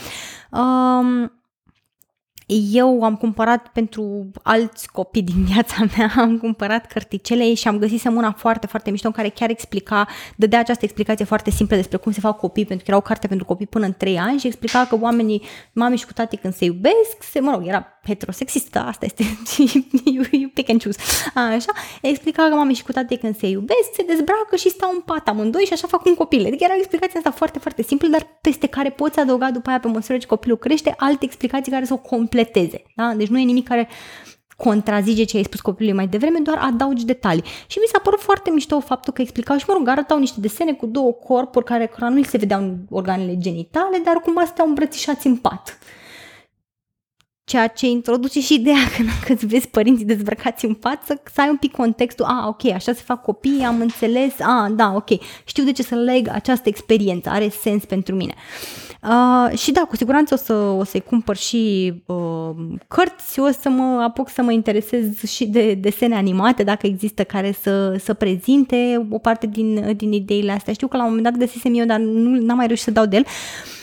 [0.50, 1.32] Um,
[2.72, 8.04] eu am cumpărat pentru alți copii din viața mea, am cumpărat cărticele și am găsit
[8.04, 12.12] una foarte, foarte mișto în care chiar explica, dădea această explicație foarte simplă despre cum
[12.12, 14.46] se fac copii, pentru că era o carte pentru copii până în 3 ani și
[14.46, 18.70] explica că oamenii, mami și cu tati când se iubesc, se, mă rog, era heterosexist,
[18.70, 19.22] da, asta este,
[20.14, 20.98] you, you pick and choose,
[21.34, 25.00] așa, explica că mami și cu tati când se iubesc, se dezbracă și stau în
[25.00, 26.46] pat amândoi și așa fac un copil.
[26.46, 29.80] Adică era o explicație asta foarte, foarte simplă, dar peste care poți adăuga după aia
[29.80, 32.82] pe măsură ce copilul crește alte explicații care să o completeze.
[32.96, 33.14] Da?
[33.16, 33.88] Deci nu e nimic care
[34.56, 37.44] contrazice ce ai spus copilului mai devreme, doar adaugi detalii.
[37.66, 40.72] Și mi s-a părut foarte mișto faptul că explicau și, mă rog, arătau niște desene
[40.72, 45.78] cu două corpuri care nu se vedeau organele genitale, dar cumva stau îmbrățișați în pat.
[47.52, 51.48] Ceea ce introduce și ideea că dacă îți vezi părinții dezbrăcați în față, să ai
[51.48, 55.08] un pic contextul, a, ok, așa se fac copii, am înțeles, a, da, ok,
[55.44, 58.34] știu de ce să leg această experiență, are sens pentru mine.
[59.02, 62.50] Uh, și da, cu siguranță o, să, o să-i cumpăr și uh,
[62.88, 67.54] cărți, o să mă apuc să mă interesez și de desene animate, dacă există care
[67.62, 70.72] să, să prezinte o parte din, din ideile astea.
[70.72, 73.06] Știu că la un moment dat găsisem eu, dar nu am mai reușit să dau
[73.06, 73.24] de el.
[73.24, 73.81] Uh, uh,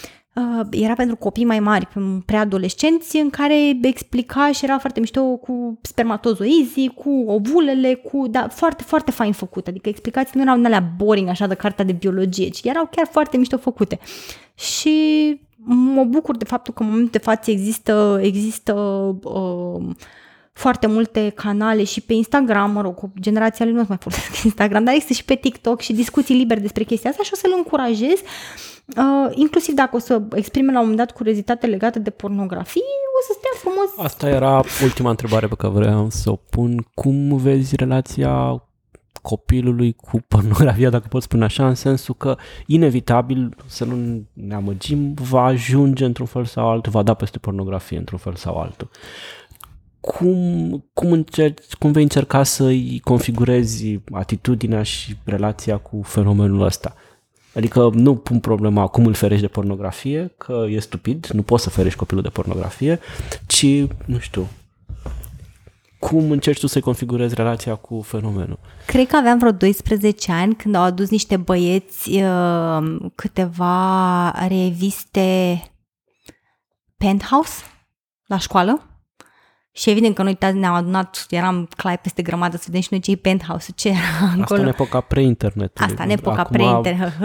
[0.71, 1.87] era pentru copii mai mari,
[2.25, 8.83] preadolescenți, în care explica și era foarte mișto cu spermatozoizii, cu ovulele, cu, da, foarte,
[8.83, 9.67] foarte fain făcut.
[9.67, 13.37] Adică explicații nu erau alea boring așa de cartea de biologie, ci erau chiar foarte
[13.37, 13.99] mișto făcute.
[14.55, 18.73] Și mă bucur de faptul că în momentul de față există, există
[19.23, 19.95] uh,
[20.59, 24.83] foarte multe canale și pe Instagram, mă rog, cu generația lui nu mai folosesc Instagram,
[24.83, 28.19] dar există și pe TikTok și discuții libere despre chestia asta și o să-l încurajez
[28.97, 32.81] Uh, inclusiv dacă o să exprime la un moment dat curiozitate legată de pornografie,
[33.19, 34.07] o să stea frumos.
[34.07, 36.87] Asta era ultima întrebare pe care vreau să o pun.
[36.93, 38.63] Cum vezi relația
[39.21, 45.13] copilului cu pornografia, dacă pot spune așa, în sensul că inevitabil, să nu ne amăgim,
[45.13, 48.89] va ajunge într-un fel sau altul, va da peste pornografie într-un fel sau altul.
[49.99, 56.95] Cum, cum, încerci, cum vei încerca să-i configurezi atitudinea și relația cu fenomenul ăsta?
[57.55, 61.69] Adică nu pun problema cum îl ferești de pornografie, că e stupid, nu poți să
[61.69, 62.99] ferești copilul de pornografie,
[63.47, 63.65] ci,
[64.05, 64.47] nu știu,
[65.99, 68.59] cum încerci tu să-i configurezi relația cu fenomenul?
[68.85, 75.61] Cred că aveam vreo 12 ani când au adus niște băieți uh, câteva reviste
[76.97, 77.63] Penthouse
[78.25, 78.88] la școală
[79.79, 83.17] și evident că noi ne-am adunat, eram clai peste grămadă să vedem și noi ce
[83.17, 84.41] penthouse ce era acolo.
[84.41, 85.77] Asta în epoca pre-internet.
[85.79, 87.11] Asta în epoca pre-internet.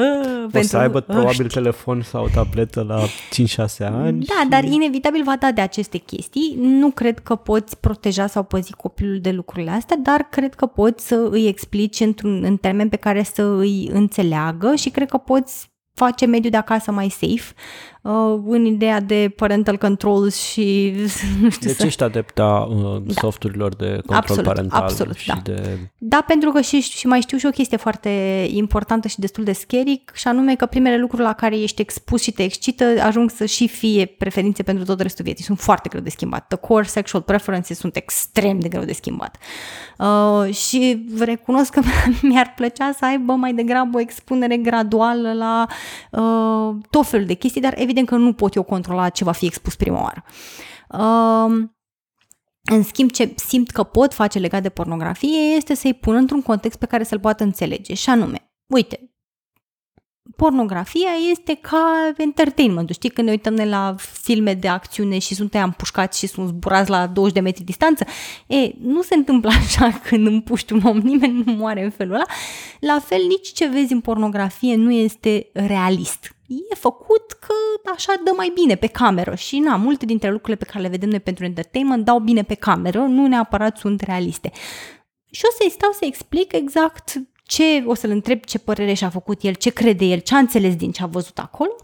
[0.45, 3.07] O pentru să aibă probabil telefon sau tabletă la 5-6
[3.79, 4.25] ani.
[4.25, 4.49] Da, și...
[4.49, 6.57] dar inevitabil va da de aceste chestii.
[6.61, 11.07] Nu cred că poți proteja sau păzi copilul de lucrurile astea, dar cred că poți
[11.07, 15.73] să îi explici într-un, în termen pe care să îi înțeleagă și cred că poți
[15.95, 17.55] face mediul de acasă mai safe
[18.05, 20.95] uh, în ideea de parental controls și
[21.43, 21.87] nu știu Deci să...
[21.87, 23.13] ești adepta uh, da.
[23.21, 25.41] softurilor de control absolut, parental absolut, și da.
[25.43, 25.79] de...
[25.99, 28.09] Da, pentru că și, și mai știu și o chestie foarte
[28.51, 32.31] importantă și destul de scary și anume că primele lucruri la care ești expus și
[32.31, 35.45] te excită ajung să și fie preferințe pentru tot restul vieții.
[35.45, 36.47] Sunt foarte greu de schimbat.
[36.47, 39.37] The core sexual preferences sunt extrem de greu de schimbat.
[39.99, 41.81] Uh, și recunosc că
[42.29, 45.67] mi-ar plăcea să aibă mai degrabă o expunere graduală la
[46.11, 49.33] uh, tot felul de chestii, dar evident evident că nu pot eu controla ce va
[49.33, 50.25] fi expus prima oară.
[50.89, 51.69] Uh,
[52.63, 56.79] în schimb, ce simt că pot face legat de pornografie este să-i pun într-un context
[56.79, 57.95] pe care să-l poată înțelege.
[57.95, 59.14] Și anume, uite,
[60.37, 62.91] pornografia este ca entertainment.
[62.91, 66.91] Știi, când ne uităm ne la filme de acțiune și suntem împușcați și sunt zburați
[66.91, 68.05] la 20 de metri distanță,
[68.47, 72.27] e, nu se întâmplă așa când împuști un om, nimeni nu moare în felul ăla.
[72.81, 77.55] La fel, nici ce vezi în pornografie nu este realist e făcut că
[77.95, 81.09] așa dă mai bine pe cameră și na, multe dintre lucrurile pe care le vedem
[81.09, 84.51] noi pentru entertainment dau bine pe cameră, nu neapărat sunt realiste.
[85.31, 87.15] Și o să-i stau să explic exact
[87.47, 90.77] ce, o să-l întreb ce părere și-a făcut el, ce crede el, ce a înțeles
[90.77, 91.77] din ce a văzut acolo,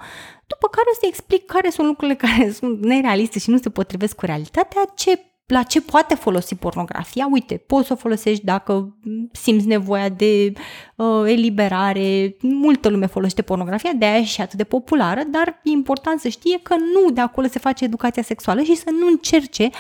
[0.47, 4.17] după care o să explic care sunt lucrurile care sunt nerealiste și nu se potrivesc
[4.17, 5.19] cu realitatea, ce
[5.51, 7.29] la ce poate folosi pornografia.
[7.31, 8.97] Uite, poți să o folosești dacă
[9.33, 10.53] simți nevoia de
[10.97, 12.37] uh, eliberare.
[12.41, 16.29] Multă lume folosește pornografia, de aia e și atât de populară, dar e important să
[16.29, 19.71] știe că nu de acolo se face educația sexuală și să nu încerce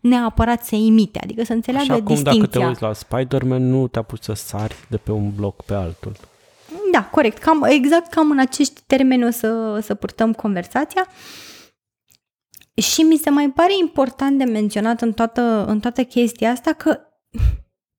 [0.00, 2.40] neapărat să imite, adică să înțeleagă Așa cum distinția.
[2.40, 5.74] dacă te uiți la Spider-Man, nu te apuci să sari de pe un bloc pe
[5.74, 6.12] altul.
[6.92, 7.38] Da, corect.
[7.38, 11.06] Cam, exact cam în acești termeni o să, să purtăm conversația.
[11.08, 11.49] Uh,
[12.80, 17.00] și mi se mai pare important de menționat în toată, în toată chestia asta că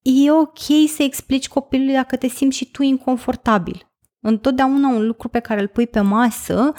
[0.02, 3.92] e ok să explici copilului dacă te simți și tu inconfortabil.
[4.20, 6.74] Întotdeauna un lucru pe care îl pui pe masă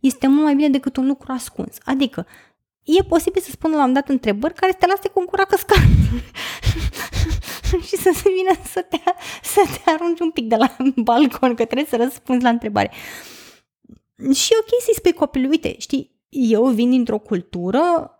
[0.00, 1.76] este mult mai bine decât un lucru ascuns.
[1.84, 2.26] Adică,
[2.82, 5.78] e posibil să spună la un dat întrebări care să te lase cu gura căscat
[7.86, 8.98] și să se vină să te,
[9.42, 12.90] să te arunci un pic de la balcon, că trebuie să răspunzi la întrebare.
[14.34, 18.14] Și e ok să-i spui copilului, uite, știi, eu vin dintr-o cultură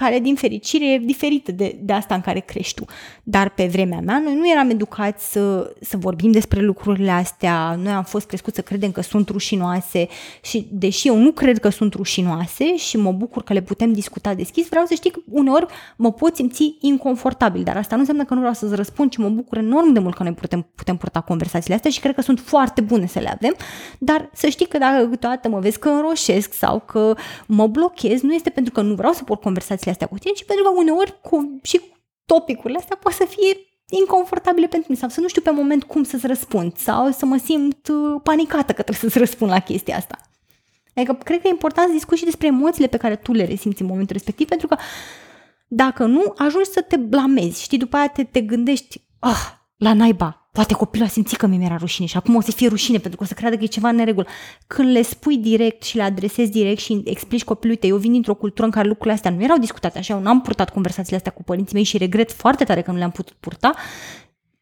[0.00, 2.84] care, din fericire, e diferită de, de asta în care crești tu.
[3.22, 7.92] Dar pe vremea mea, noi nu eram educați să, să vorbim despre lucrurile astea, noi
[7.92, 10.08] am fost crescuți să credem că sunt rușinoase
[10.42, 14.34] și, deși eu nu cred că sunt rușinoase și mă bucur că le putem discuta
[14.34, 15.66] deschis, vreau să știi că uneori
[15.96, 19.28] mă pot simți inconfortabil, dar asta nu înseamnă că nu vreau să-ți răspund, ci mă
[19.28, 22.40] bucur enorm de mult că noi putem, putem purta conversațiile astea și cred că sunt
[22.40, 23.54] foarte bune să le avem,
[23.98, 27.14] dar să știi că dacă câteodată mă vezi că înroșesc sau că
[27.46, 30.32] mă blochez, nu este pentru că nu vreau să port conversații discuțiile astea cu tine,
[30.32, 31.80] ci pentru că uneori cu, și
[32.26, 33.56] topicurile astea poate să fie
[34.00, 37.36] inconfortabile pentru mine sau să nu știu pe moment cum să-ți răspund sau să mă
[37.36, 40.18] simt uh, panicată că trebuie să-ți răspund la chestia asta.
[40.94, 43.82] Adică cred că e important să discuți și despre emoțiile pe care tu le resimți
[43.82, 44.76] în momentul respectiv, pentru că
[45.68, 49.42] dacă nu, ajungi să te blamezi, știi, după aia te, te gândești, ah,
[49.76, 52.98] la naiba, poate copilul a simțit că mi-era rușine și acum o să fie rușine
[52.98, 54.26] pentru că o să creadă că e ceva în neregulă.
[54.66, 58.34] Când le spui direct și le adresezi direct și explici copilului tău, eu vin dintr-o
[58.34, 61.42] cultură în care lucrurile astea nu erau discutate așa, eu n-am purtat conversațiile astea cu
[61.42, 63.74] părinții mei și regret foarte tare că nu le-am putut purta,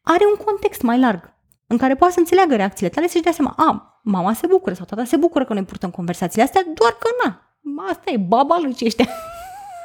[0.01, 1.33] are un context mai larg
[1.67, 4.85] în care poate să înțeleagă reacțiile tale să-și dea seama, a, mama se bucură sau
[4.85, 7.57] tata se bucură că noi purtăm conversațiile astea, doar că na,
[7.89, 9.07] asta e baba lui ce ăștia.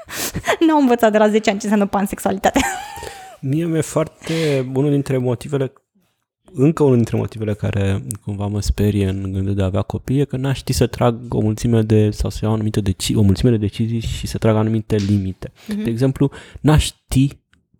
[0.67, 2.61] N-au învățat de la 10 ani ce înseamnă pansexualitate.
[3.41, 5.73] Mie mi-e foarte unul dintre motivele
[6.53, 10.25] încă unul dintre motivele care cumva mă sperie în gândul de a avea copii e
[10.25, 13.51] că n-aș ști să trag o mulțime de, sau să iau anumite deci, o mulțime
[13.51, 15.51] de decizii și să trag anumite limite.
[15.51, 15.85] Mm-hmm.
[15.85, 16.31] De exemplu,
[16.61, 17.29] n-aș ști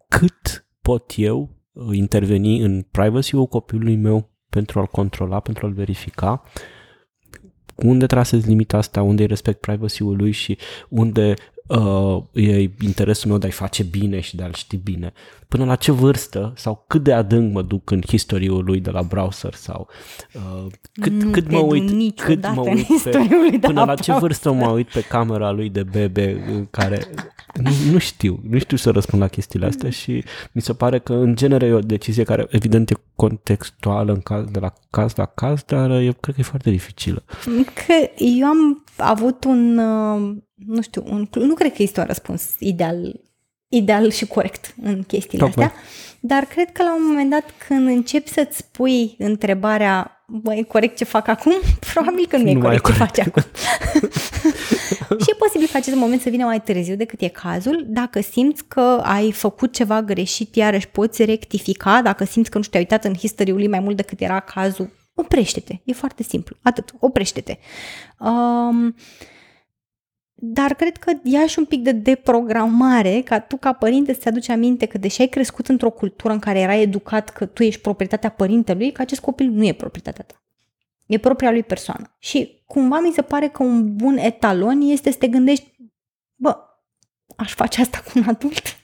[0.09, 6.43] cât pot eu uh, interveni în privacy-ul copilului meu pentru a-l controla, pentru a-l verifica,
[7.77, 10.59] unde trasez limita asta, unde îi respect privacy-ul lui și
[10.89, 11.35] unde
[11.71, 15.13] uh, e interesul meu de a-i face bine și de a-l ști bine.
[15.49, 19.03] Până la ce vârstă sau cât de adânc mă duc în istoriul lui de la
[19.03, 19.89] browser sau
[20.35, 23.29] uh, cât, nu cât mă uit, cât mă uit pe,
[23.61, 27.07] până la, la ce vârstă mă uit pe camera lui de bebe care
[27.55, 31.13] nu, nu știu, nu știu să răspund la chestiile astea și mi se pare că
[31.13, 35.25] în genere e o decizie care evident e contextuală în caz, de la caz la
[35.27, 37.23] caz, dar eu cred că e foarte dificilă.
[37.75, 40.37] Că eu am avut un, uh,
[40.67, 43.21] nu știu, un, nu cred că este un răspuns ideal,
[43.69, 45.65] ideal și corect în chestiile Tocmai.
[45.67, 45.81] astea,
[46.21, 50.97] dar cred că la un moment dat când începi să-ți pui întrebarea bă, e corect
[50.97, 51.53] ce fac acum?
[51.93, 53.43] Probabil că nu, nu e corect, corect ce faci acum.
[55.23, 57.85] și e posibil ca acest moment să vină mai târziu decât e cazul.
[57.89, 62.03] Dacă simți că ai făcut ceva greșit, iarăși poți rectifica.
[62.03, 64.91] Dacă simți că nu știu, te-ai uitat în historiul lui mai mult decât era cazul,
[65.15, 65.81] oprește-te.
[65.85, 66.57] E foarte simplu.
[66.63, 66.95] Atât.
[66.99, 67.59] Oprește-te.
[68.19, 68.95] Um,
[70.43, 74.49] dar cred că ia și un pic de deprogramare ca tu ca părinte să-ți aduci
[74.49, 78.31] aminte că deși ai crescut într-o cultură în care era educat că tu ești proprietatea
[78.31, 80.43] părintelui, că acest copil nu e proprietatea ta.
[81.07, 82.17] E propria lui persoană.
[82.19, 85.77] Și cumva mi se pare că un bun etalon este să te gândești,
[86.35, 86.57] bă,
[87.37, 88.63] aș face asta cu un adult?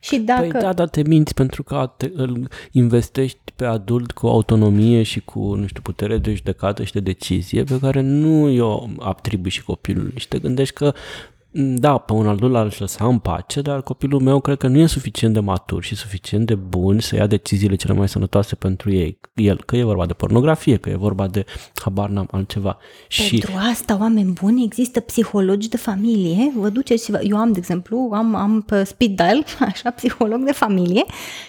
[0.00, 0.48] Și dacă...
[0.48, 5.20] Păi da, dar te minți pentru că te, îl investești pe adult cu autonomie și
[5.20, 9.64] cu, nu știu, putere de judecată și de decizie pe care nu i-o atribui și
[9.64, 10.14] copilului.
[10.16, 10.94] Și te gândești că
[11.58, 14.86] da, pe un adult l-aș lăsa în pace, dar copilul meu cred că nu e
[14.86, 19.20] suficient de matur și suficient de bun să ia deciziile cele mai sănătoase pentru ei.
[19.34, 21.44] El, că e vorba de pornografie, că e vorba de
[21.74, 22.78] habar n-am altceva.
[23.30, 23.56] Pentru și...
[23.70, 26.52] asta, oameni buni, există psihologi de familie.
[26.56, 31.04] Vă duceți, eu am, de exemplu, am, am pe speed dial, așa, psiholog de familie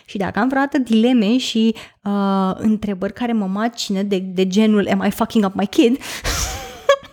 [0.06, 5.04] și dacă am vreodată dileme și uh, întrebări care mă macină de, de genul am
[5.08, 5.98] I fucking up my kid?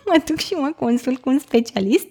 [0.05, 2.07] mă duc și mă consult cu un specialist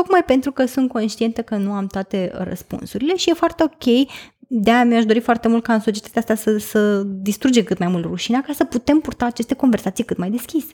[0.00, 4.08] tocmai pentru că sunt conștientă că nu am toate răspunsurile și e foarte ok
[4.50, 8.04] de-aia mi-aș dori foarte mult ca în societatea asta să, să distruge cât mai mult
[8.04, 10.64] rușinea ca să putem purta aceste conversații cât mai deschis.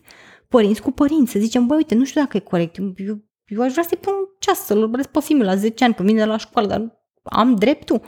[0.48, 3.70] Părinți cu părinți, să zicem, băi, uite, nu știu dacă e corect, eu, eu aș
[3.72, 6.26] vrea să-i pun un ceas, să-l urmăresc pe filmul la 10 ani, când vine de
[6.26, 8.00] la școală, dar am dreptul.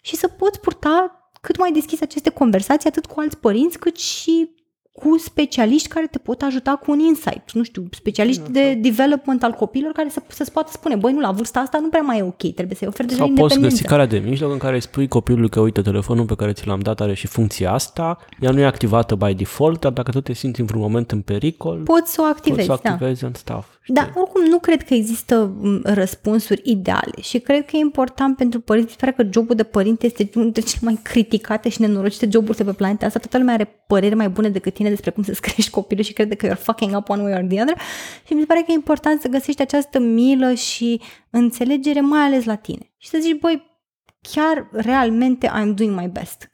[0.00, 4.54] Și să poți purta cât mai deschis aceste conversații, atât cu alți părinți, cât și
[4.92, 8.80] cu specialiști care te pot ajuta cu un insight, nu știu, specialiști de da.
[8.80, 12.02] development al copilor care să, să-ți poată spune, băi, nu, la vârsta asta nu prea
[12.02, 14.74] mai e ok, trebuie să-i oferi deja Sau poți găsi calea de mijloc în care
[14.74, 18.18] îi spui copilului că, uite, telefonul pe care ți l-am dat are și funcția asta,
[18.40, 21.78] ea nu e activată by default, dar dacă tu te simți într-un moment în pericol,
[21.78, 23.26] poți să o activezi, poți să o activezi da.
[23.26, 23.66] în stuff.
[23.82, 23.94] Știi?
[23.94, 28.92] Da, oricum nu cred că există răspunsuri ideale și cred că e important pentru părinți,
[28.92, 32.64] sper că jobul de părinte este unul dintre cele mai criticate și nenorocite joburi de
[32.64, 35.70] pe planeta asta, toată lumea are păreri mai bune decât tine despre cum să-ți crești
[35.70, 37.78] copilul și crede că you're fucking up one way or the other
[38.26, 42.44] și mi se pare că e important să găsești această milă și înțelegere mai ales
[42.44, 43.80] la tine și să zici, băi,
[44.20, 46.50] chiar realmente I'm doing my best.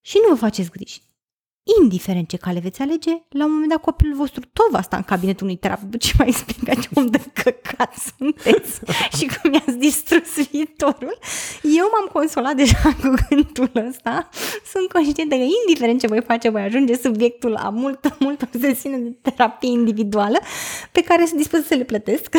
[0.00, 1.02] Și nu vă faceți griji
[1.80, 5.02] indiferent ce cale veți alege, la un moment dat copilul vostru tot va sta în
[5.02, 8.80] cabinetul unui terapeut și mai explica ce om de căcat sunteți
[9.16, 11.18] și cum i-ați distrus viitorul.
[11.62, 14.28] Eu m-am consolat deja cu gândul ăsta.
[14.72, 19.30] Sunt conștientă că indiferent ce voi face, voi ajunge subiectul la multă, multă sesiune de
[19.30, 20.38] terapie individuală
[20.92, 22.36] pe care sunt dispus să le plătesc.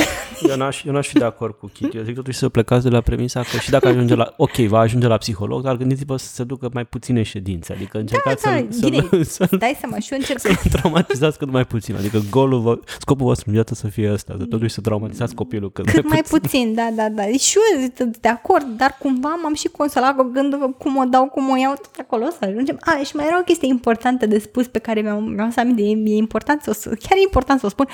[0.50, 1.98] Eu n-aș, eu n-aș fi de acord cu Kitty.
[1.98, 4.34] Eu zic totuși să plecați de la premisa că și dacă ajunge la...
[4.38, 7.74] Ok, va ajunge la psiholog, dar gândiți-vă să se ducă mai puține ședințe.
[7.74, 8.86] Adică încercați da, da, să...
[8.90, 11.96] Bine, să, Stai să mă și eu încerc să nu traumatizați cât mai puțin.
[11.96, 15.72] Adică golul, vă, scopul vostru în viață să fie ăsta, să totuși să traumatizați copilul
[15.72, 17.24] cât, cât mai puțin, da, da, da.
[17.28, 21.04] Și eu sunt de acord, dar cumva m-am și consolat cu gândul că cum o
[21.04, 22.78] dau, cum o iau tot acolo să ajungem.
[22.82, 25.82] A, și mai era o chestie importantă de spus pe care mi-am, mi-am să aminte,
[25.82, 27.88] e, e important să o, să- chiar e important să o spun.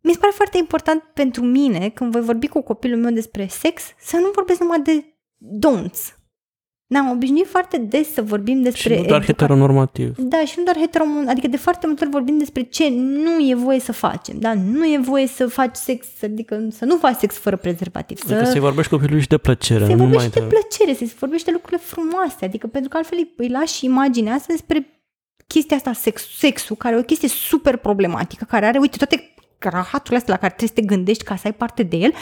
[0.00, 3.82] Mi se pare foarte important pentru mine, când voi vorbi cu copilul meu despre sex,
[4.00, 5.04] să nu vorbesc numai de
[5.58, 6.21] don'ts.
[6.92, 8.96] N-am obișnuit foarte des să vorbim Și despre...
[8.98, 10.16] nu doar educa- heteronormativ.
[10.18, 13.54] Da, și nu doar heteromun, adică de foarte multe ori vorbim despre ce nu e
[13.54, 14.54] voie să facem, da?
[14.54, 18.34] Nu e voie să faci sex, adică să nu faci sex fără prezervativ, să...
[18.34, 21.50] Adică să-i vorbești copilului și de plăcere, Se nu vorbește numai de plăcere, se vorbește
[21.50, 24.86] de lucrurile frumoase, adică pentru că altfel îi- îi lași imaginea asta despre
[25.46, 30.16] chestia asta, sex, sexul, care e o chestie super problematică, care are, uite, toate rahaturile
[30.16, 32.12] astea la care trebuie să te gândești ca să ai parte de el,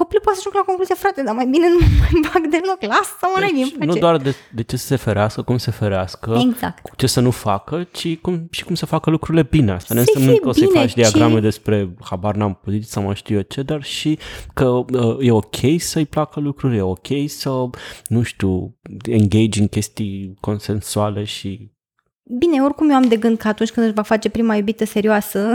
[0.00, 3.38] copilul poate să ajungă la concluzia, frate, dar mai bine nu mai bag deloc, lasă-mă,
[3.40, 6.88] deci, Deci, nu doar de, de ce să se ferească, cum se ferească, Exact.
[6.88, 9.72] cu ce să nu facă, ci cum, și cum să facă lucrurile bine.
[9.72, 12.54] Asta nu Să înseamnă fie că o să-i bine, faci ci- diagrame despre habar n-am
[12.64, 14.18] poziții sau mai știu eu ce, dar și
[14.54, 17.50] că uh, e ok să-i placă lucruri, e ok să,
[18.08, 21.76] nu știu, engage în chestii consensuale și
[22.30, 25.54] Bine, oricum eu am de gând că atunci când își va face prima iubită serioasă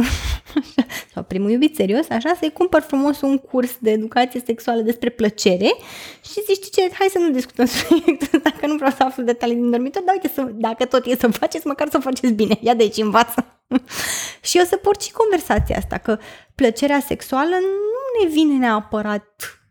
[1.14, 5.76] sau primul iubit serios, așa, să-i cumpăr frumos un curs de educație sexuală despre plăcere
[6.22, 9.56] și zici ce, hai să nu discutăm subiectul ăsta, că nu vreau să aflu detalii
[9.56, 12.58] din dormitor, dar uite, să, dacă tot e să faceți, măcar să o faceți bine.
[12.62, 13.46] Ia de aici, învață.
[14.48, 16.18] și eu să port și conversația asta, că
[16.56, 19.63] plăcerea sexuală nu ne vine neapărat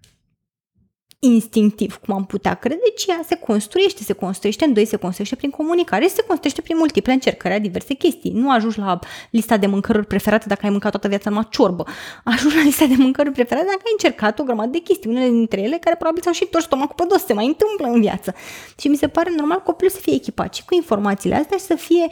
[1.24, 5.36] instinctiv, cum am putea crede, ci ea se construiește, se construiește în doi, se construiește
[5.36, 8.30] prin comunicare și se construiește prin multiple încercări a diverse chestii.
[8.30, 8.98] Nu ajungi la
[9.30, 11.84] lista de mâncăruri preferate dacă ai mâncat toată viața numai ciorbă.
[12.24, 15.60] Ajungi la lista de mâncăruri preferate dacă ai încercat o grămadă de chestii, unele dintre
[15.60, 18.34] ele care probabil s-au și întors stomacul pe dos, se mai întâmplă în viață.
[18.78, 21.74] Și mi se pare normal copilul să fie echipat și cu informațiile astea și să
[21.74, 22.08] fie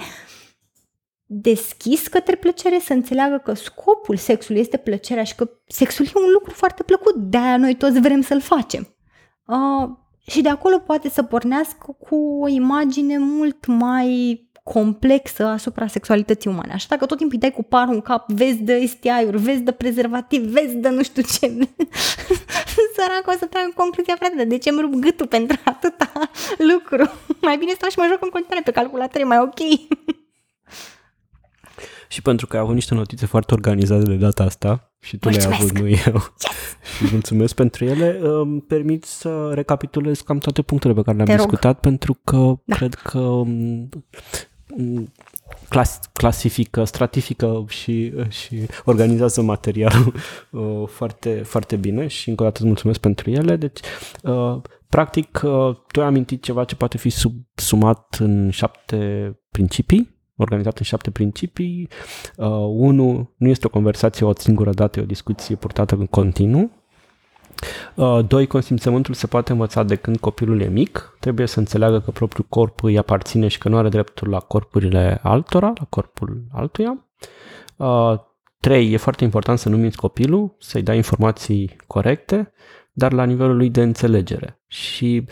[1.26, 6.32] deschis către plăcere, să înțeleagă că scopul sexului este plăcerea și că sexul e un
[6.32, 8.94] lucru foarte plăcut, de-aia noi toți vrem să-l facem.
[9.50, 9.90] Uh,
[10.26, 16.72] și de acolo poate să pornească cu o imagine mult mai complexă asupra sexualității umane.
[16.72, 19.72] Așa că tot timpul îi dai cu parul în cap, vezi de STI-uri, vezi de
[19.72, 21.46] prezervativ, vezi de nu știu ce.
[22.96, 26.12] Săracul o să trag concluzia, frate, dar de ce îmi rup gâtul pentru atâta
[26.72, 27.10] lucru?
[27.46, 29.60] Mai bine stau și mă joc în continuare pe calculator, e mai ok.
[32.08, 35.46] Și pentru că ai avut niște notițe foarte organizate de data asta și tu le-ai
[35.48, 35.76] Mulțumesc!
[35.76, 36.20] avut, nu eu.
[36.96, 38.18] și mulțumesc pentru ele.
[38.20, 41.42] Îmi permit să recapitulez cam toate punctele pe care le-am Te rog.
[41.44, 42.76] discutat pentru că Da.
[42.76, 43.88] cred că m,
[44.76, 45.12] m,
[45.68, 50.14] clas, clasifică, stratifică și, și organizează materialul
[50.50, 53.56] uh, foarte, foarte bine și încă o dată îți mulțumesc pentru ele.
[53.56, 53.80] Deci,
[54.22, 60.78] uh, practic, uh, tu ai amintit ceva ce poate fi subsumat în șapte principii organizat
[60.78, 61.88] în șapte principii.
[62.36, 66.70] Uh, unu, nu este o conversație o singură dată, e o discuție purtată în continuu.
[67.94, 71.16] Uh, doi, consimțământul se poate învăța de când copilul e mic.
[71.20, 75.20] Trebuie să înțeleagă că propriul corp îi aparține și că nu are dreptul la corpurile
[75.22, 77.06] altora, la corpul altuia.
[77.76, 78.14] Uh,
[78.60, 82.52] trei, e foarte important să nu minți copilul, să-i dai informații corecte,
[82.92, 84.60] dar la nivelul lui de înțelegere.
[84.66, 85.24] Și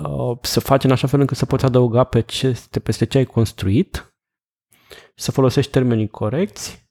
[0.00, 3.24] uh, să faci în așa fel încât să poți adăuga pe ce, peste ce ai
[3.24, 4.11] construit,
[5.14, 6.82] să folosești termenii corecți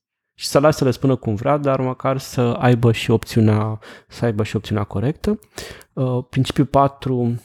[0.42, 4.26] și să lași să le spună cum vrea, dar măcar să aibă și opțiunea, să
[4.26, 5.40] aibă și opțiunea corectă.
[5.94, 7.42] Uh, principiul 4,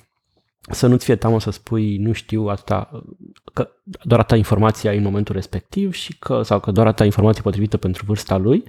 [0.71, 3.05] să nu-ți fie teamă să spui nu știu asta,
[3.53, 3.69] că
[4.03, 7.77] doar atâta informație ai în momentul respectiv și că, sau că doar atâta informație potrivită
[7.77, 8.65] pentru vârsta lui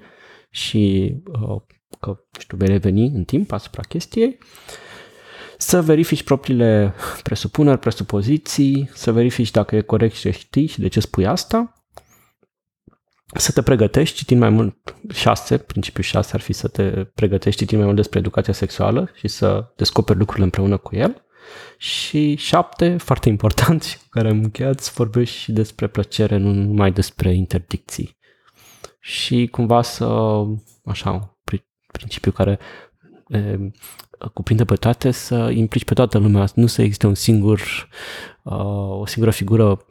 [0.50, 1.62] și uh,
[2.00, 4.38] că, nu știu, vei reveni în timp asupra chestiei.
[5.58, 11.00] Să verifici propriile presupuneri, presupoziții, să verifici dacă e corect și știi și de ce
[11.00, 11.77] spui asta
[13.36, 17.78] să te pregătești citind mai mult, șase, principiul șase ar fi să te pregătești citind
[17.78, 21.22] mai mult despre educația sexuală și să descoperi lucrurile împreună cu el.
[21.78, 26.52] Și șapte, foarte important și cu care am încheiat, să vorbești și despre plăcere, nu
[26.52, 28.18] numai despre interdicții.
[29.00, 30.06] Și cumva să,
[30.86, 31.22] așa, un
[31.92, 32.60] principiu care
[33.28, 33.58] e,
[34.34, 37.62] cuprinde pe toate, să implici pe toată lumea, nu să existe un singur,
[38.44, 39.86] uh, o singură figură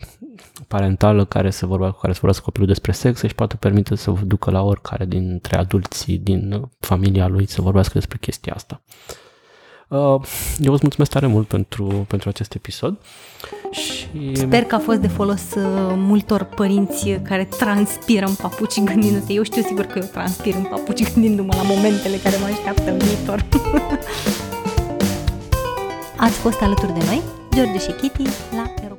[0.69, 4.25] parentală care să vorbească, care să vorbească copilul despre sex și poate permite să vă
[4.25, 8.81] ducă la oricare dintre adulții din familia lui să vorbească despre chestia asta.
[9.89, 9.99] Uh,
[10.59, 12.99] eu îți mulțumesc tare mult pentru, pentru acest episod
[13.71, 14.37] și...
[14.37, 15.63] Sper că a fost de folos uh,
[15.97, 19.33] multor părinți care transpiră în papuci gândindu-se.
[19.33, 22.99] Eu știu sigur că eu transpir în papuci gândindu-mă la momentele care mă așteaptă în
[22.99, 23.45] viitor.
[26.17, 27.23] Ați fost alături de noi,
[27.55, 28.23] George și Kitty,
[28.53, 28.96] la Europa.